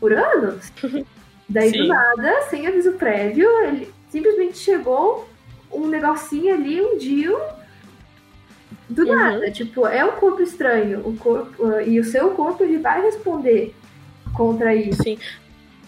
[0.00, 0.72] por anos?
[1.48, 1.78] Daí Sim.
[1.78, 5.28] do nada, sem aviso prévio, ele simplesmente chegou
[5.70, 7.36] um negocinho ali, um dia
[8.88, 9.14] do uhum.
[9.14, 9.50] nada.
[9.50, 13.74] Tipo, é um corpo estranho, o corpo e o seu corpo ele vai responder
[14.34, 15.02] contra isso.
[15.02, 15.18] Sim.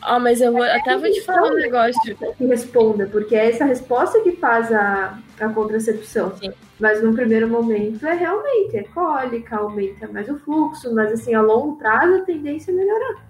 [0.01, 2.17] Ah, mas eu vou, é até vou te falar um negócio.
[2.37, 6.37] Que responda, porque é essa resposta que faz a, a contracepção.
[6.37, 6.53] Sim.
[6.79, 11.41] Mas no primeiro momento é realmente, é cólica, aumenta mais o fluxo, mas assim, a
[11.41, 13.27] longo prazo a tendência é melhorar.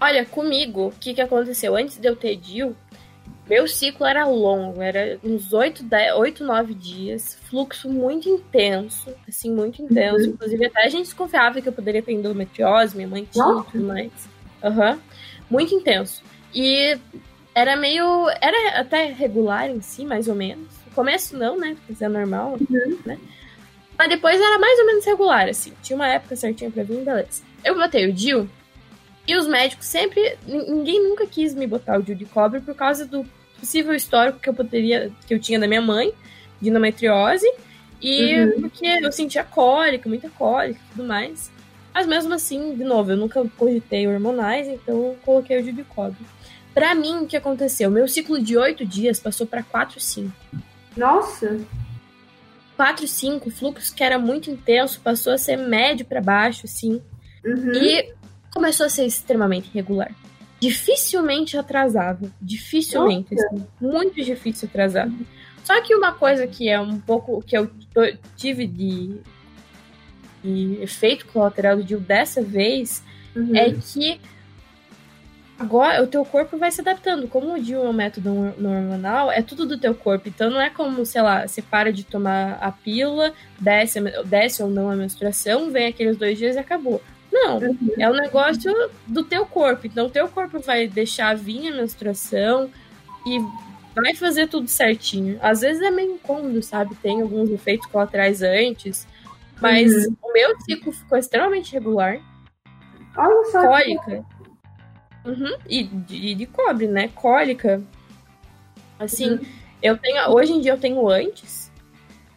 [0.00, 1.76] Olha, comigo, o que, que aconteceu?
[1.76, 2.76] Antes de eu ter DIL,
[3.48, 9.50] meu ciclo era longo, era uns 8, 10, 8 9 dias, fluxo muito intenso, assim,
[9.50, 10.24] muito intenso.
[10.24, 10.34] Uhum.
[10.34, 13.84] Inclusive, até a gente desconfiava que eu poderia ter endometriose, minha mãe tinha e tudo
[13.84, 14.12] mais.
[14.62, 14.98] Uhum.
[15.50, 16.22] Muito intenso.
[16.54, 16.98] E
[17.54, 18.28] era meio.
[18.40, 21.76] Era até regular em si, mais ou menos começo não, né?
[21.86, 22.98] Porque é normal, uhum.
[23.04, 23.18] né?
[23.98, 25.72] Mas depois era mais ou menos regular, assim.
[25.82, 27.42] Tinha uma época certinha pra vir, beleza.
[27.64, 28.48] Eu botei o DIL
[29.26, 30.36] e os médicos sempre.
[30.46, 33.24] Ninguém nunca quis me botar o DIL de cobre por causa do
[33.58, 35.12] possível histórico que eu poderia.
[35.26, 36.12] que eu tinha da minha mãe,
[36.60, 37.46] de endometriose.
[38.00, 38.62] E uhum.
[38.62, 41.50] porque eu sentia cólica, muita cólica e tudo mais.
[41.94, 46.18] Mas mesmo assim, de novo, eu nunca cogitei hormonais, então eu coloquei o de cobre.
[46.74, 47.88] Pra mim, o que aconteceu?
[47.88, 50.34] Meu ciclo de oito dias passou para quatro, cinco.
[50.96, 51.60] Nossa!
[52.76, 57.00] 4, 5, fluxo que era muito intenso, passou a ser médio para baixo, assim.
[57.44, 57.72] Uhum.
[57.72, 58.12] E
[58.52, 60.10] começou a ser extremamente irregular.
[60.58, 62.30] Dificilmente atrasável.
[62.40, 65.14] Dificilmente, assim, muito difícil atrasado.
[65.62, 67.70] Só que uma coisa que é um pouco que eu
[68.36, 69.20] tive de,
[70.44, 73.02] de efeito colateral do DIL dessa vez
[73.34, 73.56] uhum.
[73.56, 74.20] é que
[75.56, 77.28] Agora, o teu corpo vai se adaptando.
[77.28, 80.28] Como o DIU é um método hormonal, é tudo do teu corpo.
[80.28, 84.68] Então, não é como, sei lá, você para de tomar a pílula, desce, desce ou
[84.68, 87.00] não a menstruação, vem aqueles dois dias e acabou.
[87.32, 87.90] Não, uhum.
[87.96, 88.72] é um negócio
[89.06, 89.86] do teu corpo.
[89.86, 92.68] Então, o teu corpo vai deixar vir a menstruação
[93.24, 93.38] e
[93.94, 95.38] vai fazer tudo certinho.
[95.40, 96.96] Às vezes é meio incômodo, sabe?
[96.96, 99.06] Tem alguns efeitos colaterais antes.
[99.60, 100.16] Mas uhum.
[100.22, 102.20] o meu ciclo ficou extremamente regular.
[103.16, 103.66] Olha só.
[103.66, 104.24] Cólica.
[105.24, 105.56] Uhum.
[105.68, 107.08] E de, de, cobre, né?
[107.14, 107.82] Cólica.
[108.98, 109.40] Assim, uhum.
[109.82, 110.30] eu tenho.
[110.30, 111.70] Hoje em dia eu tenho antes,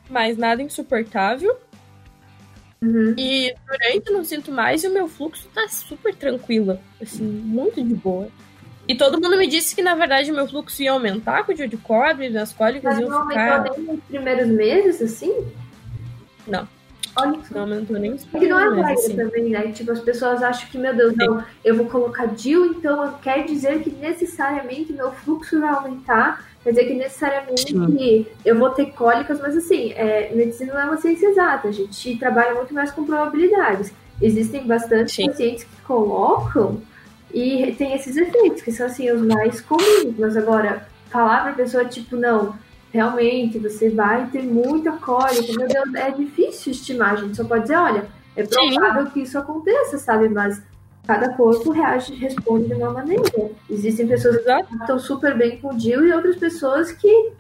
[0.10, 1.58] mas nada insuportável.
[2.82, 3.16] Uhum.
[3.18, 6.80] E durante eu não sinto mais e o meu fluxo tá super tranquilo.
[7.02, 8.30] Assim, muito de boa.
[8.88, 11.56] E todo mundo me disse que, na verdade, o meu fluxo ia aumentar com o
[11.56, 13.62] dia de cobre, as cólicas mas iam ficar...
[13.62, 15.46] Mas não nos primeiros meses, assim?
[16.48, 16.66] Não.
[17.20, 19.16] Olha Não aumentou nem os E não é regra assim.
[19.16, 19.72] também, né?
[19.72, 23.82] Tipo, as pessoas acham que, meu Deus, não, eu vou colocar DIL, então quer dizer
[23.82, 28.26] que necessariamente meu fluxo vai aumentar, quer dizer que necessariamente Sim.
[28.46, 32.18] eu vou ter cólicas, mas assim, é, medicina não é uma ciência exata, a gente
[32.18, 33.92] trabalha muito mais com probabilidades.
[34.22, 35.28] Existem bastante Sim.
[35.28, 36.82] pacientes que colocam
[37.34, 41.86] e tem esses efeitos, que são assim, os mais comuns, mas agora, falar pra pessoa,
[41.86, 42.56] tipo, não,
[42.92, 45.54] realmente você vai ter muita cólica.
[45.58, 47.14] Meu Deus, é difícil estimar.
[47.14, 49.12] A gente só pode dizer, olha, é provável Sim.
[49.12, 50.30] que isso aconteça, sabe?
[50.30, 50.62] Mas
[51.06, 53.24] cada corpo reage responde de uma maneira.
[53.70, 57.32] Existem pessoas que estão super bem com o DIL e outras pessoas que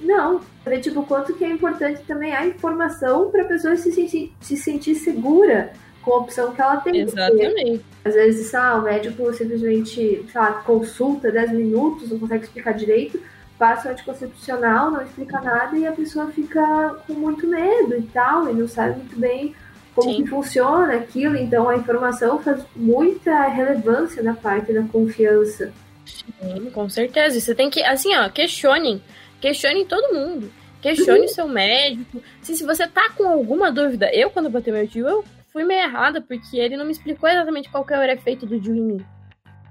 [0.00, 0.40] não.
[0.64, 4.56] Saber, tipo, quanto que é importante também a informação para a pessoa se sentir, se
[4.56, 5.72] sentir segura
[6.02, 7.00] com a opção que ela tem.
[7.00, 7.84] Exatamente.
[8.04, 13.20] Às vezes, ah, o médico simplesmente, lá, consulta 10 minutos, não consegue explicar direito,
[13.60, 18.48] passa o anticoncepcional, não explica nada e a pessoa fica com muito medo e tal,
[18.48, 19.54] e não sabe muito bem
[19.94, 20.22] como Sim.
[20.22, 25.74] que funciona aquilo, então a informação faz muita relevância na parte da confiança.
[26.06, 27.38] Sim, com certeza.
[27.38, 29.02] Você tem que, assim, ó, questionem,
[29.38, 30.50] questionem todo mundo.
[30.80, 31.28] Questione uhum.
[31.28, 32.22] seu médico.
[32.40, 35.82] Se, se você tá com alguma dúvida, eu, quando botei meu tio, eu fui meio
[35.82, 38.80] errada, porque ele não me explicou exatamente qual que era o efeito do DIU em
[38.80, 39.06] mim.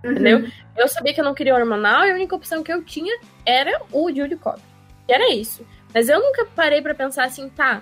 [0.04, 0.12] Uhum.
[0.12, 0.48] Entendeu?
[0.78, 3.82] Eu sabia que eu não queria hormonal e a única opção que eu tinha era
[3.92, 4.62] o cobre.
[5.08, 5.66] E era isso.
[5.94, 7.82] Mas eu nunca parei para pensar assim, tá,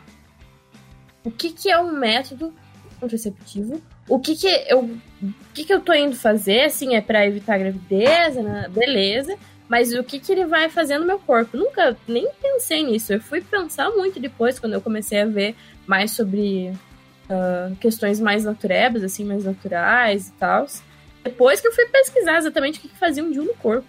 [1.24, 2.54] o que que é um método
[3.00, 3.82] contraceptivo?
[4.08, 5.00] O que que eu, o
[5.54, 8.68] que que eu tô indo fazer, assim, é para evitar gravidez, né?
[8.70, 11.58] beleza, mas o que que ele vai fazer no meu corpo?
[11.58, 13.12] Nunca nem pensei nisso.
[13.12, 16.72] Eu fui pensar muito depois, quando eu comecei a ver mais sobre
[17.30, 20.66] uh, questões mais naturebas, assim, mais naturais e tal.
[21.28, 23.86] Depois que eu fui pesquisar exatamente o que, que fazia um DIU no corpo.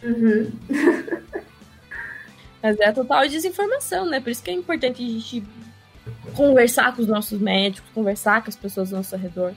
[0.00, 0.52] Uhum.
[2.62, 4.20] Mas é a total desinformação, né?
[4.20, 5.44] Por isso que é importante a gente
[6.36, 9.52] conversar com os nossos médicos, conversar com as pessoas ao nosso redor.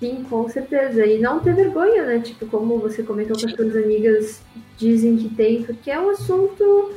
[0.00, 1.04] Sim, com certeza.
[1.04, 2.20] E não ter vergonha, né?
[2.20, 4.42] Tipo, como você comentou que as suas amigas
[4.78, 6.94] dizem que tem, porque é um assunto.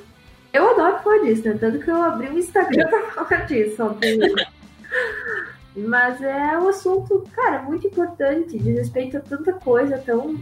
[0.53, 1.57] Eu adoro falar disso, né?
[1.59, 4.47] Tanto que eu abri um Instagram pra falar disso, obviamente.
[5.87, 10.37] Mas é um assunto, cara, muito importante, diz respeito a tanta coisa tão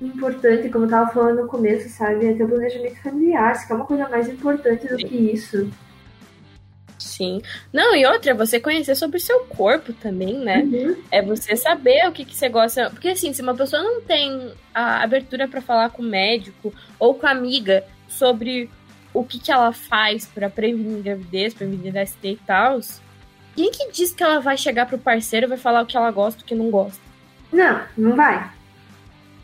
[0.00, 2.28] importante, como eu tava falando no começo, sabe?
[2.28, 5.06] Até o planejamento familiar, que é uma coisa mais importante do Sim.
[5.06, 5.70] que isso.
[6.98, 7.40] Sim.
[7.72, 10.62] Não, e outra, você conhecer sobre o seu corpo também, né?
[10.64, 10.96] Uhum.
[11.12, 12.90] É você saber o que, que você gosta.
[12.90, 17.14] Porque, assim, se uma pessoa não tem a abertura para falar com o médico ou
[17.14, 18.68] com a amiga sobre
[19.14, 22.80] o que, que ela faz para prevenir gravidez, prevenir ST e tal,
[23.54, 26.10] quem que diz que ela vai chegar pro parceiro e vai falar o que ela
[26.10, 27.00] gosta e o que não gosta?
[27.52, 28.50] Não, não vai.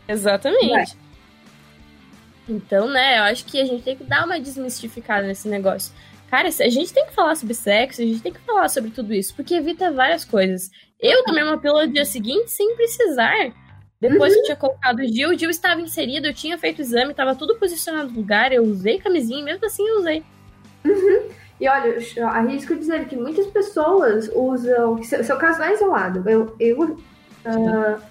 [0.07, 0.65] Exatamente.
[0.65, 0.85] Não vai.
[2.49, 5.93] Então, né, eu acho que a gente tem que dar uma desmistificada nesse negócio.
[6.29, 9.13] Cara, a gente tem que falar sobre sexo, a gente tem que falar sobre tudo
[9.13, 10.69] isso, porque evita várias coisas.
[10.99, 13.53] Eu tomei uma pílula no dia seguinte sem precisar.
[14.01, 14.35] Depois uhum.
[14.35, 17.11] que eu tinha colocado o Gil, o Gil estava inserido, eu tinha feito o exame,
[17.11, 20.23] estava tudo posicionado no lugar, eu usei camisinha, mesmo assim eu usei.
[20.85, 21.29] Uhum.
[21.59, 25.01] E olha, arrisco dizer que muitas pessoas usam.
[25.03, 26.29] Seu caso não é isolado.
[26.29, 28.01] Eu, eu uh,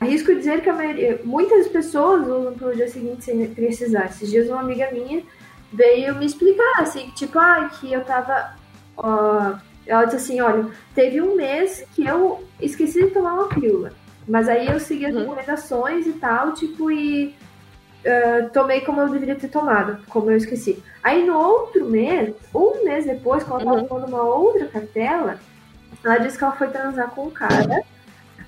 [0.00, 4.06] arrisco dizer que a maioria, muitas pessoas usam pelo dia seguinte sem precisar.
[4.06, 5.22] Esses dias uma amiga minha
[5.72, 8.54] veio me explicar, assim, tipo, ah, que eu tava.
[8.96, 13.92] Uh, ela disse assim, olha, teve um mês que eu esqueci de tomar uma pílula.
[14.28, 15.22] Mas aí eu segui as uhum.
[15.22, 17.34] recomendações e tal, tipo, e
[18.04, 20.82] uh, tomei como eu deveria ter tomado, como eu esqueci.
[21.02, 23.88] Aí no outro mês, um mês depois, quando ela tava uhum.
[23.88, 25.38] tomando uma outra cartela,
[26.04, 27.82] ela disse que ela foi transar com um cara.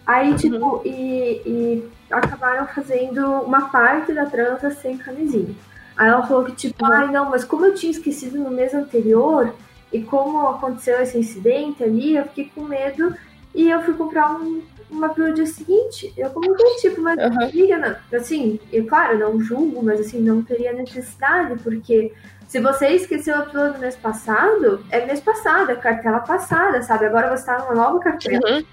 [0.07, 0.37] Aí, uhum.
[0.37, 0.83] tipo, uhum.
[0.85, 5.55] e, e acabaram fazendo uma parte da transa sem camisinha.
[5.97, 9.55] Aí ela falou que, tipo, ai não, mas como eu tinha esquecido no mês anterior,
[9.93, 13.15] e como aconteceu esse incidente ali, eu fiquei com medo
[13.55, 16.13] e eu fui comprar um, uma pílula dia seguinte.
[16.17, 18.17] Eu comentei, tipo, mas uhum.
[18.17, 22.13] assim, eu, claro, não julgo, mas assim, não teria necessidade, porque
[22.49, 27.07] se você esqueceu a pílula do mês passado, é mês passado, é cartela passada, sabe?
[27.07, 28.49] Agora você tá numa nova cartela.
[28.49, 28.65] Uhum.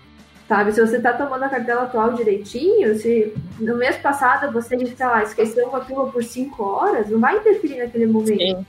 [0.47, 5.05] Sabe, se você tá tomando a cartela atual direitinho, se no mês passado você, sei
[5.05, 8.37] lá, esqueceu uma pílula por 5 horas, não vai interferir naquele momento.
[8.37, 8.65] Sim.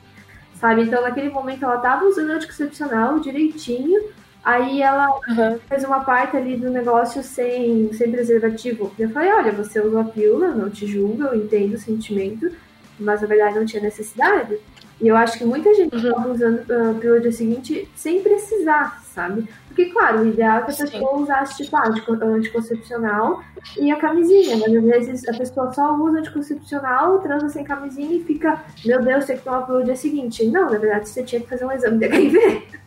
[0.54, 0.82] Sabe?
[0.82, 4.00] Então, naquele momento ela tava usando anticoncepcional direitinho,
[4.44, 5.58] aí ela uhum.
[5.68, 8.92] fez uma parte ali do negócio sem, sem preservativo.
[8.98, 12.50] Eu falei, olha, você usou a pílula, não te julgo, eu entendo o sentimento,
[12.98, 14.58] mas na verdade não tinha necessidade.
[15.00, 16.12] E eu acho que muita gente uhum.
[16.12, 19.48] Tá usando uh, pílula dia seguinte sem precisar, sabe?
[19.66, 20.84] Porque, claro, o ideal é que a Sim.
[20.84, 21.76] pessoa usasse tipo
[22.24, 23.42] anticoncepcional
[23.78, 28.22] e a camisinha, mas às vezes a pessoa só usa anticoncepcional, transa sem camisinha e
[28.22, 30.46] fica, meu Deus, tem que tomar pílula dia seguinte.
[30.46, 32.81] Não, na verdade, você tinha que fazer um exame de HIV.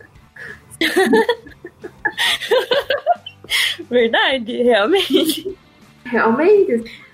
[3.89, 5.57] Verdade, realmente.
[6.05, 7.05] Realmente.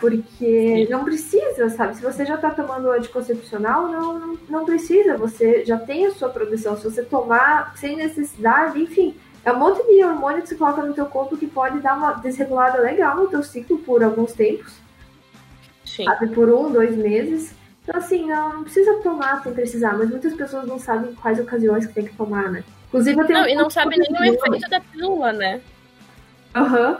[0.00, 1.96] Porque não precisa, sabe?
[1.96, 5.16] Se você já tá tomando anticoncepcional, não, não, não precisa.
[5.16, 6.76] Você já tem a sua produção.
[6.76, 10.94] Se você tomar sem necessidade, enfim, é um monte de hormônio que você coloca no
[10.94, 14.74] teu corpo que pode dar uma desregulada legal no teu ciclo por alguns tempos.
[15.84, 16.04] Sim.
[16.04, 16.28] Sabe?
[16.28, 17.54] Por um, dois meses.
[17.82, 21.86] Então, assim, não, não precisa tomar sem precisar, mas muitas pessoas não sabem quais ocasiões
[21.86, 22.64] que tem que tomar, né?
[22.94, 25.60] Inclusive, eu tenho Não, um e não sabem nem o efeito da pílula, né?
[26.54, 26.90] Aham.
[26.90, 26.96] Uhum.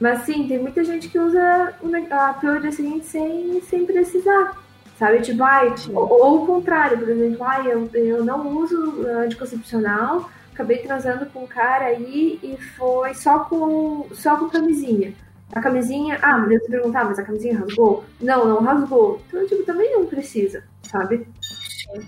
[0.00, 1.74] Mas sim, tem muita gente que usa
[2.10, 4.56] a pílula seguinte sem, sem precisar.
[4.98, 5.20] Sabe?
[5.20, 10.78] Tipo, ai, ou, ou, o contrário, por exemplo, ai, eu, eu não uso anticoncepcional, acabei
[10.78, 15.12] transando com um cara aí e foi só com, só com camisinha.
[15.52, 18.04] A camisinha, ah, mas eu perguntar, mas a camisinha rasgou?
[18.20, 19.20] Não, não rasgou.
[19.28, 21.26] Então, tipo, também não precisa, sabe?
[21.42, 22.00] Sim.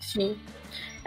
[0.00, 0.36] Sim.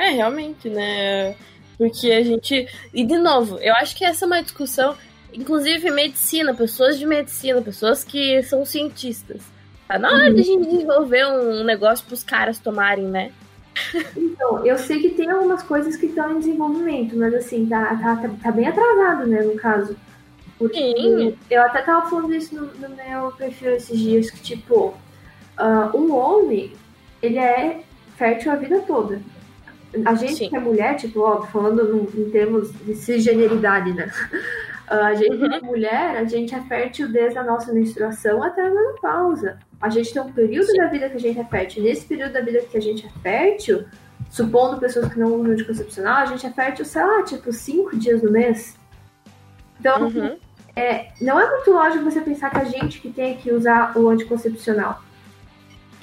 [0.02, 1.36] É, realmente, né?
[1.78, 2.68] Porque a gente.
[2.94, 4.96] E de novo, eu acho que essa é uma discussão
[5.34, 9.42] inclusive medicina, pessoas de medicina, pessoas que são cientistas,
[9.88, 13.30] Tá na hora de a gente desenvolver um negócio pros caras tomarem, né?
[14.16, 18.16] Então, eu sei que tem algumas coisas que estão em desenvolvimento, mas assim, tá, tá,
[18.16, 19.98] tá, tá bem atrasado, né, no caso.
[20.58, 21.38] Porque Sim.
[21.50, 24.94] eu até tava falando isso no, no meu perfil esses dias, que tipo,
[25.60, 26.72] uh, um homem,
[27.22, 27.82] ele é
[28.16, 29.22] fértil a vida toda.
[30.06, 30.50] A gente Sim.
[30.50, 34.10] que é mulher, tipo, ó, falando no- em termos de cisgeneridade, né?
[34.88, 38.70] A gente que é mulher, a gente é fértil desde a nossa menstruação até a
[38.70, 39.58] menopausa.
[39.80, 41.82] A gente tem um período da vida que a gente é fértil.
[41.84, 43.86] Nesse período da vida que a gente é fértil,
[44.30, 48.22] supondo pessoas que não usam anticoncepcional, a gente é fértil, sei lá, tipo, cinco dias
[48.22, 48.76] no mês.
[49.80, 50.38] Então, Uhum.
[51.22, 55.02] não é muito lógico você pensar que a gente que tem que usar o anticoncepcional.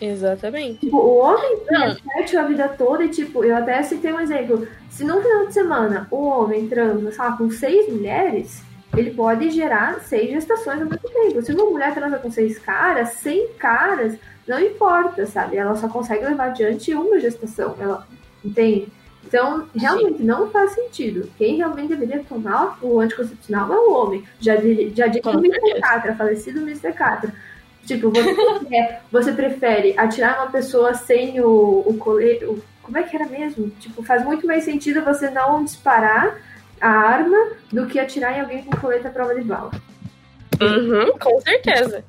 [0.01, 0.81] Exatamente.
[0.81, 4.67] Tipo, o homem fértil a vida toda e, tipo, eu até citei um exemplo.
[4.91, 8.63] Se no final de semana o homem transa, sei lá, com seis mulheres,
[8.97, 11.43] ele pode gerar seis gestações ao mesmo tempo.
[11.43, 15.57] Se uma mulher transa com seis caras, cem caras, não importa, sabe?
[15.57, 17.75] Ela só consegue levar adiante uma gestação.
[17.79, 18.07] Ela
[18.45, 18.89] entende?
[19.25, 21.31] Então, realmente não faz sentido.
[21.37, 24.25] Quem realmente deveria tomar o anticoncepcional é o homem.
[24.41, 24.55] Já,
[24.95, 25.81] já disse o Mr.
[25.81, 26.93] Catra, falecido Mr.
[26.93, 27.35] Catra.
[27.89, 32.45] Tipo, você, prefere- você prefere atirar uma pessoa sem o, o colete.
[32.45, 33.69] o- Como é que era mesmo?
[33.81, 36.39] Tipo, faz muito mais sentido você não disparar
[36.81, 39.71] a arma do que atirar em alguém com colete à prova de bala.
[40.61, 42.05] Uhum, com certeza.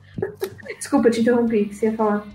[0.77, 2.25] Desculpa, te interrompi, que você ia falar.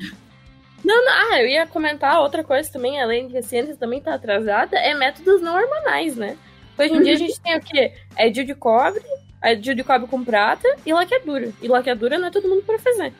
[0.84, 4.00] Não, não, ah, eu ia comentar outra coisa também, além de que a ciência também
[4.00, 6.36] tá atrasada, é métodos não hormonais, né?
[6.78, 7.92] Hoje em dia a gente tem o quê?
[8.16, 9.02] É DIU de cobre,
[9.42, 11.50] é DIU de cobre com prata e laqueadura.
[11.62, 13.12] E laqueadura não é todo mundo pra fazer.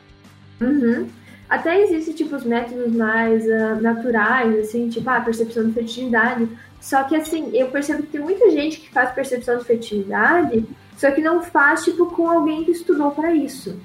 [0.61, 1.09] Uhum.
[1.49, 6.49] Até existem, tipo, os métodos mais ah, naturais, assim, tipo, a percepção de fertilidade.
[6.81, 10.65] Só que, assim, eu percebo que tem muita gente que faz percepção de fertilidade,
[10.97, 13.79] só que não faz, tipo, com alguém que estudou pra isso.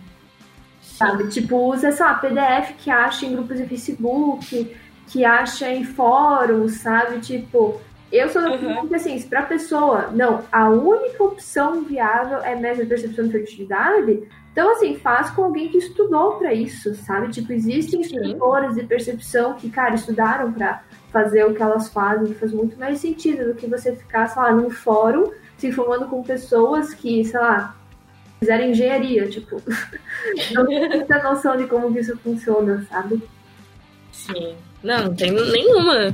[0.82, 1.28] Sabe?
[1.30, 4.76] Tipo, usa, sei lá, PDF que acha em grupos de Facebook,
[5.08, 7.20] que acha em fóruns, sabe?
[7.20, 7.80] Tipo,
[8.12, 8.56] eu sou da Uhum.
[8.56, 13.26] opinião que, assim, se pra pessoa, não, a única opção viável é mesmo a percepção
[13.26, 14.24] de fertilidade,
[14.60, 17.32] então, assim, faz com alguém que estudou pra isso, sabe?
[17.32, 22.40] Tipo, existem instrutores de percepção que, cara, estudaram pra fazer o que elas fazem, que
[22.40, 26.22] faz muito mais sentido do que você ficar, sei lá, num fórum se informando com
[26.24, 27.74] pessoas que, sei lá,
[28.38, 29.64] fizeram engenharia, tipo,
[30.52, 33.24] não tem muita noção de como que isso funciona, sabe?
[34.12, 34.58] Sim.
[34.84, 36.14] Não, não tem nenhuma.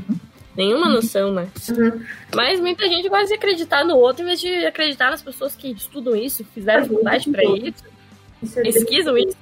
[0.56, 1.50] Nenhuma noção, né?
[1.70, 2.06] Uhum.
[2.34, 5.72] Mas muita gente gosta de acreditar no outro em vez de acreditar nas pessoas que
[5.72, 7.68] estudam isso, fizeram muito faculdade pra sentido.
[7.68, 7.95] isso,
[8.42, 9.38] Isso é pesquisam isso.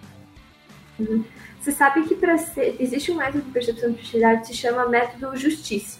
[1.59, 4.87] Você sabe que para ser existe um método de percepção de fertilidade que se chama
[4.87, 5.99] método justiça.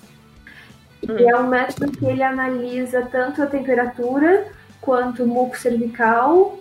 [1.08, 1.18] Hum.
[1.18, 4.48] E é um método que ele analisa tanto a temperatura
[4.82, 6.60] quanto o muco cervical,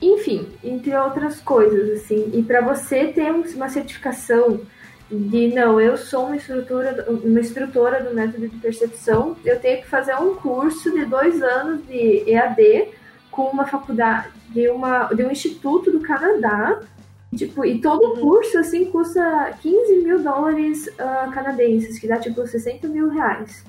[0.00, 2.30] enfim, entre outras coisas assim.
[2.34, 4.60] E para você ter um- uma certificação
[5.10, 9.88] de não, eu sou uma instrutora, uma instrutora do método de percepção, eu tenho que
[9.88, 12.88] fazer um curso de dois anos de EAD
[13.34, 16.80] com uma faculdade de uma de um instituto do Canadá
[17.36, 22.46] Tipo, e todo o curso, assim, custa 15 mil dólares ah, canadenses, que dá, tipo,
[22.46, 23.64] 60 mil reais.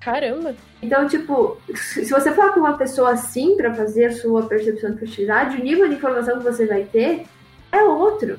[0.00, 0.54] Caramba.
[0.82, 4.98] Então, tipo, se você falar com uma pessoa assim pra fazer a sua percepção de
[4.98, 7.24] fertilidade, o nível de informação que você vai ter
[7.70, 8.36] é outro,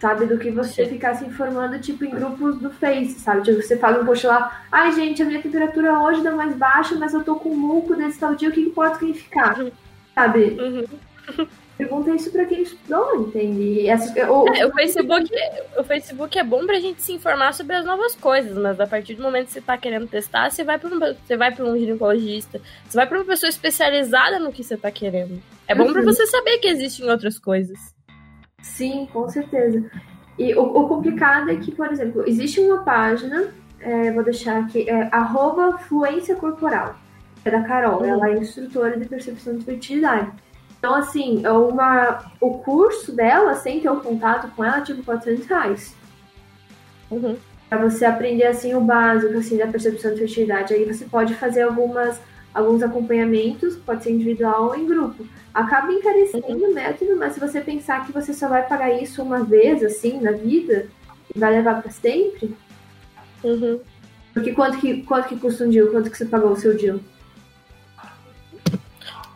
[0.00, 0.24] sabe?
[0.24, 0.90] Do que você Sim.
[0.90, 3.42] ficar se informando, tipo, em grupos do Face, sabe?
[3.42, 6.94] Tipo, você fala um post lá, ai, gente, a minha temperatura hoje dá mais baixa,
[6.96, 9.54] mas eu tô com muco desse tal dia, o que, que pode significar?
[10.14, 10.56] Sabe?
[10.60, 11.46] Uhum.
[11.78, 13.60] Pergunta isso pra quem estudou, entende?
[13.62, 15.30] E essas- ou- É, o Facebook,
[15.78, 19.14] o Facebook é bom pra gente se informar sobre as novas coisas, mas a partir
[19.14, 21.76] do momento que você tá querendo testar, você vai pra um, você vai pra um
[21.76, 25.42] ginecologista, você vai pra uma pessoa especializada no que você tá querendo.
[25.66, 26.06] É bom pra Uhum.
[26.06, 27.78] você saber que existem outras coisas.
[28.62, 29.90] Sim, com certeza.
[30.38, 34.88] E o, o complicado é que, por exemplo, existe uma página, é, vou deixar aqui,
[34.88, 36.94] é arroba fluência corporal,
[37.44, 38.06] é da Carol, Uhum.
[38.06, 40.30] ela é instrutora de percepção de fertilidade.
[40.78, 45.02] Então, assim, é uma, o curso dela, sem ter o contato com ela, é tipo
[45.04, 45.94] 400 reais.
[47.10, 47.36] Uhum.
[47.68, 50.74] Pra você aprender, assim, o básico, assim, da percepção de fertilidade.
[50.74, 52.20] Aí você pode fazer algumas,
[52.52, 55.24] alguns acompanhamentos, pode ser individual ou em grupo.
[55.54, 59.44] Acaba encarecendo o método, mas se você pensar que você só vai pagar isso uma
[59.44, 60.86] vez, assim, na vida,
[61.34, 62.54] e vai levar pra sempre,
[63.44, 63.80] Uhum.
[64.34, 65.86] porque quanto que, quanto que custa um dia?
[65.86, 66.98] Quanto que você pagou o seu dia?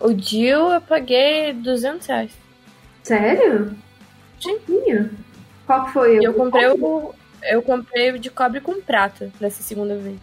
[0.00, 2.30] O Jill eu paguei 200 reais.
[3.02, 3.76] Sério?
[4.68, 5.10] Minha?
[5.66, 6.18] Qual foi?
[6.18, 10.18] E eu comprei o, eu comprei o de cobre com prata dessa segunda vez.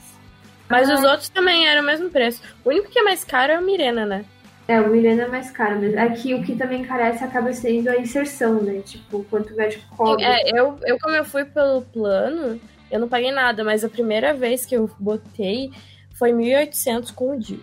[0.69, 0.93] Mas Ah.
[0.95, 2.41] os outros também eram o mesmo preço.
[2.63, 4.25] O único que é mais caro é o Mirena, né?
[4.67, 5.99] É, o Milena é mais caro mesmo.
[5.99, 8.81] Aqui o que também encarece acaba sendo a inserção, né?
[8.85, 10.23] Tipo, quanto o médico cobra.
[10.25, 12.59] É, eu, eu, como eu fui pelo plano,
[12.89, 15.69] eu não paguei nada, mas a primeira vez que eu botei
[16.13, 17.59] foi 1.800 com o DIU.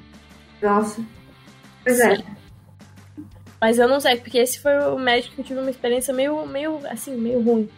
[0.61, 1.01] Nossa.
[1.85, 2.19] Pois é.
[3.61, 6.47] Mas eu não sei, porque esse foi o médico que eu tive uma experiência meio,
[6.47, 7.69] meio assim, meio ruim.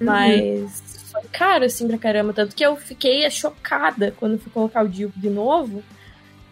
[0.00, 0.06] Uhum.
[0.06, 2.32] Mas foi caro, assim, pra caramba.
[2.32, 5.82] Tanto que eu fiquei chocada quando fui colocar o DIU de novo.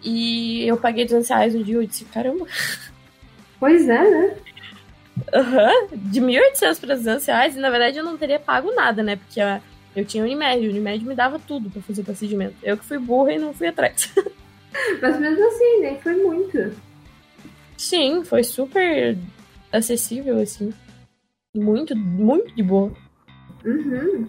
[0.02, 2.46] E eu paguei 200 reais no DIU e disse, caramba.
[3.58, 4.36] Pois é, né?
[5.32, 5.98] Aham, uhum.
[6.10, 7.56] de 1.800 para 200 reais.
[7.56, 9.16] E na verdade eu não teria pago nada, né?
[9.16, 9.40] Porque
[9.96, 10.66] eu tinha Unimed.
[10.66, 12.56] O Unimed me dava tudo pra fazer o procedimento.
[12.62, 14.12] Eu que fui burra e não fui atrás.
[15.00, 16.74] Mas mesmo assim, nem foi muito.
[17.76, 19.16] Sim, foi super
[19.72, 20.72] acessível, assim.
[21.56, 22.92] Muito, muito de boa.
[23.64, 24.26] Uhum.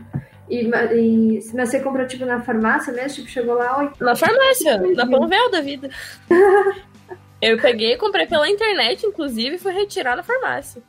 [0.49, 3.15] E, e mas você comprou, tipo, na farmácia mesmo?
[3.15, 3.79] Tipo, chegou lá...
[3.79, 5.89] Oi, na farmácia, na Panvel da vida.
[7.41, 10.81] Eu peguei, comprei pela internet, inclusive, e fui retirar na farmácia.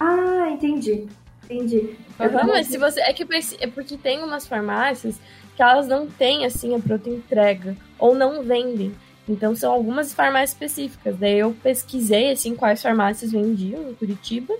[0.00, 1.06] Ah, entendi.
[1.44, 1.96] Entendi.
[2.18, 3.00] Uhum, mas se você.
[3.00, 3.24] É que
[3.60, 5.20] é porque tem umas farmácias
[5.54, 7.76] que elas não têm assim a pronta entrega.
[7.98, 8.94] Ou não vendem.
[9.28, 11.16] Então são algumas farmácias específicas.
[11.16, 14.54] Daí eu pesquisei assim quais farmácias vendiam em Curitiba.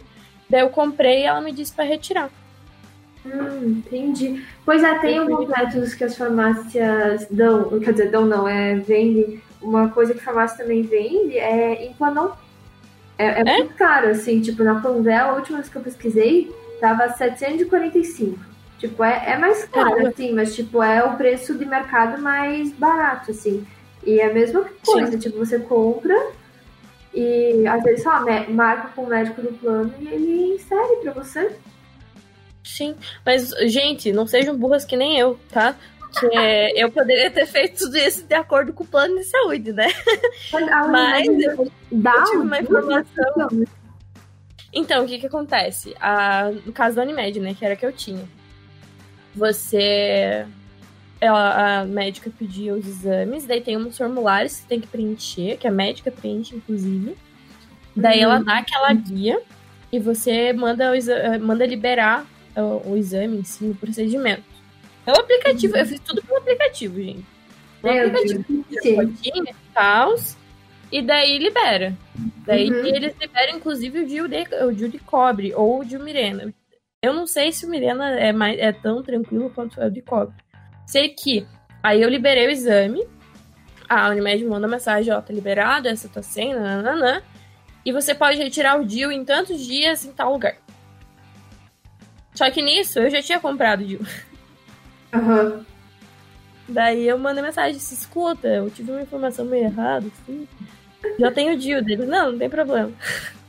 [0.48, 2.30] Daí eu comprei e ela me disse para retirar.
[3.24, 4.44] Hum, entendi.
[4.64, 9.42] Pois é, tem alguns métodos que as farmácias dão, quer dizer, dão não, é vende.
[9.62, 12.32] Uma coisa que a farmácia também vende é Implanon.
[13.16, 16.54] É, é, é, muito caro, assim, tipo, na Panvel, a última vez que eu pesquisei,
[16.80, 18.38] tava 745.
[18.78, 20.08] Tipo, é, é mais caro, Caramba.
[20.10, 23.66] assim, mas tipo, é o preço de mercado mais barato, assim.
[24.06, 25.18] E é a mesma coisa, Sim.
[25.18, 26.14] tipo, você compra
[27.14, 31.56] e às vezes só marca com o médico do plano e ele insere pra você.
[32.62, 35.76] Sim, mas, gente, não sejam burras que nem eu, tá?
[36.18, 36.26] Que
[36.76, 39.88] eu poderia ter feito tudo isso de acordo com o plano de saúde, né?
[40.90, 43.66] Mas eu, Dá eu tive uma informação.
[44.72, 45.94] Então, o que que acontece?
[46.00, 48.24] A, no caso da Unimed, né, que era que eu tinha.
[49.34, 50.46] Você
[51.24, 55.66] ela, a médica pedia os exames, daí tem uns formulários que tem que preencher, que
[55.66, 57.16] a médica preenche, inclusive.
[57.96, 58.24] Daí uhum.
[58.24, 59.40] ela dá aquela guia
[59.90, 64.42] e você manda, exame, manda liberar o, o, exame em si, o procedimento.
[65.06, 65.80] É o aplicativo, uhum.
[65.80, 67.24] eu fiz tudo pelo aplicativo, gente.
[67.82, 68.44] O é, aplicativo
[69.30, 70.14] e tal,
[70.92, 71.96] e daí libera.
[72.44, 72.84] Daí uhum.
[72.84, 76.52] eles liberam, inclusive, o Gil de, o de cobre ou o de Mirena.
[77.02, 80.43] Eu não sei se o Mirena é, mais, é tão tranquilo quanto o de cobre.
[80.86, 81.46] Sei que
[81.82, 83.06] aí eu liberei o exame,
[83.88, 87.22] a Unimed manda mensagem, ó, tá liberado, essa tua senha, nananã,
[87.84, 90.56] e você pode retirar o DIU em tantos dias em tal lugar.
[92.34, 94.00] Só que nisso eu já tinha comprado o DIU.
[95.14, 95.64] Uhum.
[96.68, 100.48] Daí eu mandei mensagem, se escuta, eu tive uma informação meio errada, assim.
[101.18, 102.06] Já tenho o DIU dele.
[102.06, 102.92] Não, não tem problema.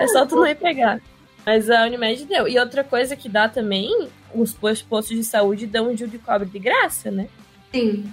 [0.00, 1.00] É só tu não ir pegar.
[1.48, 2.46] Mas a Unimed deu.
[2.46, 6.46] E outra coisa que dá também, os postos de saúde dão um DIU de cobre
[6.46, 7.26] de graça, né?
[7.72, 8.12] Sim.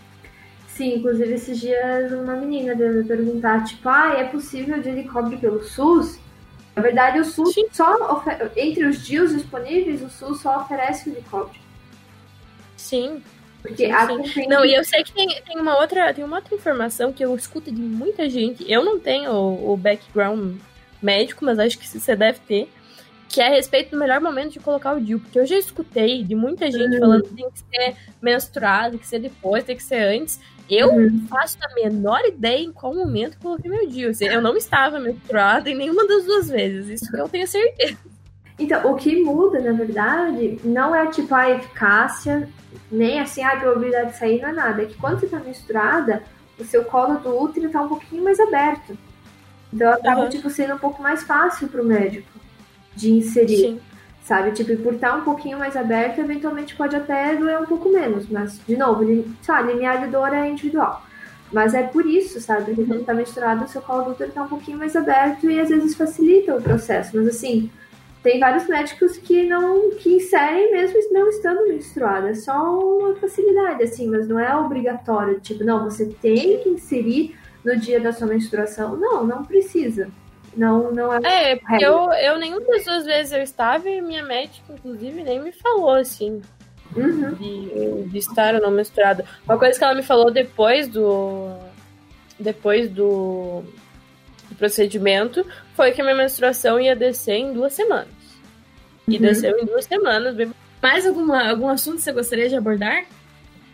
[0.70, 5.36] Sim, inclusive esses dias uma menina deve perguntar, tipo, ah, é possível DIU de cobre
[5.36, 6.18] pelo SUS?
[6.74, 7.66] Na verdade, o SUS Sim.
[7.74, 8.24] só
[8.56, 11.60] entre os DIUs disponíveis, o SUS só oferece o de cobre.
[12.78, 13.22] Sim.
[13.62, 13.92] Porque
[14.34, 14.48] sim.
[14.48, 17.36] Não, e eu sei que tem, tem, uma outra, tem uma outra informação que eu
[17.36, 18.64] escuto de muita gente.
[18.72, 20.56] Eu não tenho o, o background
[21.02, 22.70] médico, mas acho que você deve ter
[23.28, 26.24] que é a respeito do melhor momento de colocar o DIU, porque eu já escutei
[26.24, 27.00] de muita gente uhum.
[27.00, 30.40] falando que tem que ser menstruado, tem que ser depois, tem que ser antes.
[30.70, 31.26] Eu uhum.
[31.30, 34.12] faço a menor ideia em qual momento coloquei meu DIU.
[34.22, 37.98] Eu não estava menstruada em nenhuma das duas vezes, isso eu tenho certeza.
[38.58, 42.48] Então, o que muda, na verdade, não é tipo a eficácia,
[42.90, 44.84] nem assim a probabilidade de sair, não é nada.
[44.84, 46.24] É que quando você está menstruada,
[46.58, 48.98] o seu colo do útero está um pouquinho mais aberto.
[49.74, 50.30] Então acaba uhum.
[50.30, 52.35] tipo, sendo um pouco mais fácil para o médico
[52.96, 53.58] de inserir.
[53.58, 53.80] Sim.
[54.24, 54.52] Sabe?
[54.52, 58.28] Tipo, por estar um pouquinho mais aberto, eventualmente pode até doer um pouco menos.
[58.28, 59.06] Mas, de novo,
[59.44, 61.06] sabe, limiar de dor é individual.
[61.54, 62.66] Mas é por isso, sabe?
[62.66, 65.60] Porque quando tá misturado, o seu colo do útero tá um pouquinho mais aberto e
[65.60, 67.16] às vezes facilita o processo.
[67.16, 67.70] Mas assim,
[68.24, 72.30] tem vários médicos que não que inserem mesmo não estando menstruada.
[72.30, 75.40] É só uma facilidade, assim, mas não é obrigatório.
[75.40, 78.98] Tipo, não, você tem que inserir no dia da sua menstruação.
[78.98, 80.10] Não, não precisa.
[80.56, 81.52] Não, não é.
[81.52, 85.40] É, porque eu, eu nenhuma das duas vezes eu estava e minha médica, inclusive, nem
[85.40, 86.42] me falou assim.
[86.96, 87.34] Uhum.
[87.34, 89.26] De, de estar ou não menstruada.
[89.44, 91.52] Uma coisa que ela me falou depois do.
[92.40, 93.64] Depois do,
[94.50, 98.08] do procedimento foi que a minha menstruação ia descer em duas semanas.
[99.08, 99.22] E uhum.
[99.22, 100.36] desceu em duas semanas.
[100.82, 103.06] Mais alguma, algum assunto que você gostaria de abordar?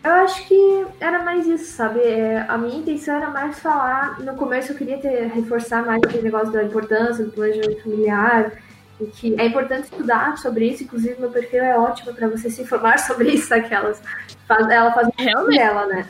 [0.03, 1.99] Eu acho que era mais isso, sabe?
[1.99, 4.19] É, a minha intenção era mais falar.
[4.19, 8.51] No começo eu queria ter, reforçar mais aquele negócio da importância do planejamento familiar,
[8.99, 10.83] e que é importante estudar sobre isso.
[10.83, 13.53] Inclusive, meu perfil é ótimo para você se informar sobre isso.
[13.53, 14.01] Aquelas.
[14.49, 15.57] Ela faz Realmente.
[15.57, 16.07] dela, né?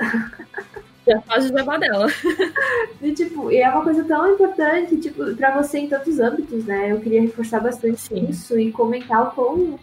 [1.06, 2.08] Já faz o jabá dela.
[3.02, 6.92] E, tipo, e é uma coisa tão importante, tipo, pra você em tantos âmbitos, né?
[6.92, 8.28] Eu queria reforçar bastante Sim.
[8.30, 9.80] isso e comentar o quão,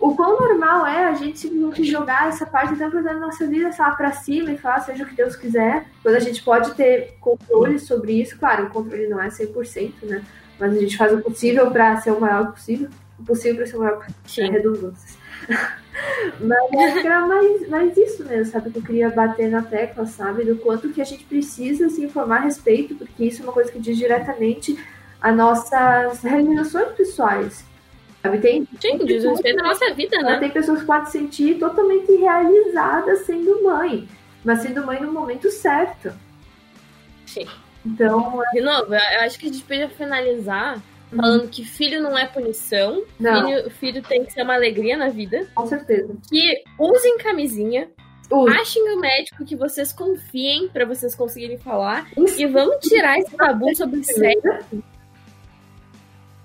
[0.00, 3.84] o quão normal é a gente simplesmente jogar essa parte importante da nossa vida, sei
[3.84, 5.86] lá, pra cima e falar seja o que Deus quiser.
[6.02, 10.24] Quando a gente pode ter controle sobre isso, claro, o controle não é 100%, né?
[10.58, 12.88] Mas a gente faz o possível pra ser o maior possível.
[13.18, 14.50] O possível pra ser o maior possível.
[14.50, 15.18] É redundâncias.
[16.40, 18.70] Mas eu acho que era mais, mais isso mesmo, sabe?
[18.70, 20.44] Que eu queria bater na tecla, sabe?
[20.44, 23.70] Do quanto que a gente precisa se informar a respeito, porque isso é uma coisa
[23.70, 24.78] que diz diretamente
[25.20, 27.69] a nossas realizações pessoais.
[28.22, 28.38] Sabe?
[28.38, 30.38] Tem, Sim, diz respeito à nossa vida, né?
[30.38, 34.06] tem pessoas que podem se sentir totalmente realizadas sendo mãe,
[34.44, 36.12] mas sendo mãe no momento certo.
[37.26, 37.46] Sim.
[37.84, 40.78] Então, De novo, eu acho que a gente podia finalizar
[41.16, 45.08] falando que filho não é punição, não, filho, filho tem que ser uma alegria na
[45.08, 46.14] vida, com certeza.
[46.28, 47.88] que usem camisinha,
[48.30, 53.34] Ui, achem o médico que vocês confiem pra vocês conseguirem falar e vamos tirar esse
[53.34, 54.84] tabu sobre sexo.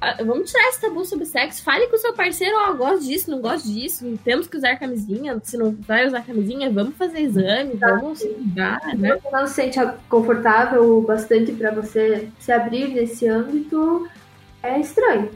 [0.08, 1.64] Ah, Vamos tirar esse tabu sobre sexo.
[1.64, 4.20] Fale com o seu parceiro, ó, gosto disso, não gosto disso.
[4.24, 5.40] Temos que usar camisinha.
[5.44, 9.18] Se não vai usar camisinha, vamos fazer exame, vamos se cuidar, né?
[9.22, 9.80] você não se sente
[10.10, 14.08] confortável o bastante para você se abrir nesse âmbito,
[14.62, 15.32] é estranho.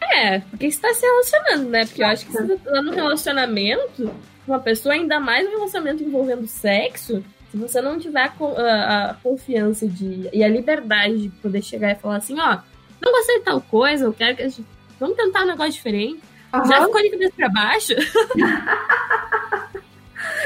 [0.00, 1.84] É, porque você tá se relacionando, né?
[1.86, 4.10] Porque eu acho que você tá no relacionamento,
[4.44, 9.10] com uma pessoa, ainda mais um relacionamento envolvendo sexo, se você não tiver a, a-
[9.10, 12.58] a confiança de, e a liberdade de poder chegar e falar assim, ó,
[13.00, 14.64] não gostei de tal coisa, eu quero que a gente.
[14.98, 16.20] Vamos tentar um negócio diferente.
[16.52, 16.86] Já Aham.
[16.86, 17.94] ficou de cabeça pra baixo?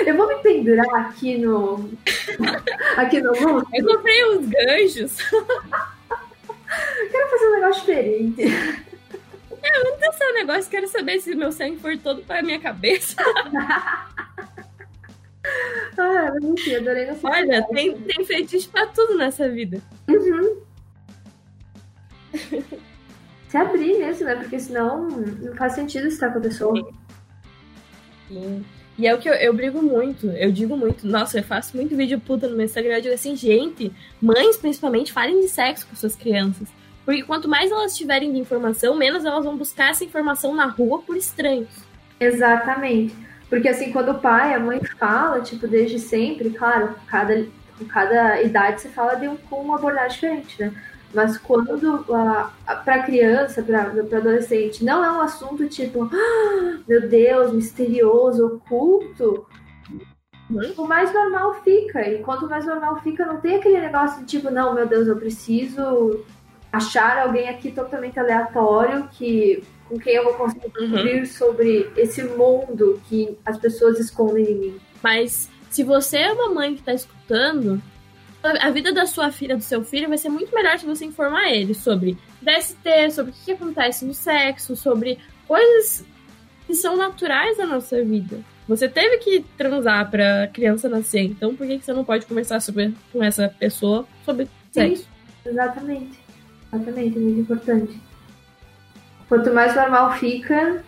[0.04, 1.90] Eu vou me pendurar aqui no.
[2.96, 3.66] aqui no mundo.
[3.72, 5.16] Eu comprei uns ganchos.
[7.10, 8.42] Quero fazer um negócio diferente.
[9.62, 13.16] É um negócio, quero saber se meu sangue for todo pra minha cabeça.
[15.96, 19.80] Ah, enfim, adorei não Olha, tem, tem feitiço pra tudo nessa vida.
[20.06, 20.58] Uhum.
[23.48, 24.36] Se abrir mesmo, né?
[24.36, 26.88] Porque senão não faz sentido estar com a pessoa.
[28.28, 28.64] Sim.
[28.96, 31.06] E é o que eu, eu brigo muito, eu digo muito.
[31.06, 32.96] Nossa, eu faço muito vídeo puta no meu Instagram.
[32.96, 36.68] Eu digo assim, gente, mães principalmente, falem de sexo com suas crianças.
[37.04, 41.02] Porque quanto mais elas tiverem de informação, menos elas vão buscar essa informação na rua
[41.02, 41.70] por estranhos.
[42.20, 43.16] Exatamente.
[43.48, 47.46] Porque assim, quando o pai, a mãe fala, tipo, desde sempre, claro, cada,
[47.78, 50.72] com cada idade você fala de um, com uma abordagem diferente, né?
[51.12, 56.78] Mas quando a, a, pra criança, pra, pra adolescente, não é um assunto tipo, "Ah,
[56.86, 59.46] meu Deus, misterioso, oculto,
[60.48, 60.72] Uhum.
[60.78, 62.08] o mais normal fica.
[62.08, 65.16] E quanto mais normal fica, não tem aquele negócio de tipo, não, meu Deus, eu
[65.16, 66.24] preciso
[66.72, 70.88] achar alguém aqui totalmente aleatório que com quem eu vou conseguir Uhum.
[70.90, 74.80] descobrir sobre esse mundo que as pessoas escondem em mim.
[75.02, 77.80] Mas se você é uma mãe que tá escutando,
[78.42, 81.50] a vida da sua filha, do seu filho, vai ser muito melhor se você informar
[81.50, 86.04] ele sobre DST, sobre o que que acontece no sexo, sobre coisas
[86.66, 88.40] que são naturais da nossa vida.
[88.66, 92.60] Você teve que transar pra criança nascer, então por que que você não pode conversar
[92.60, 95.08] sobre, com essa pessoa sobre sexo?
[95.44, 96.18] Exatamente.
[96.72, 98.00] Exatamente, é muito importante.
[99.28, 100.84] Quanto mais normal fica,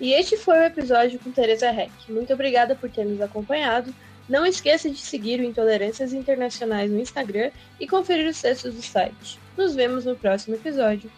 [0.00, 1.90] E este foi o episódio com Teresa Heck.
[2.10, 3.94] Muito obrigada por ter nos acompanhado.
[4.28, 9.38] Não esqueça de seguir o Intolerâncias Internacionais no Instagram e conferir os textos do site.
[9.56, 11.10] Nos vemos no próximo episódio.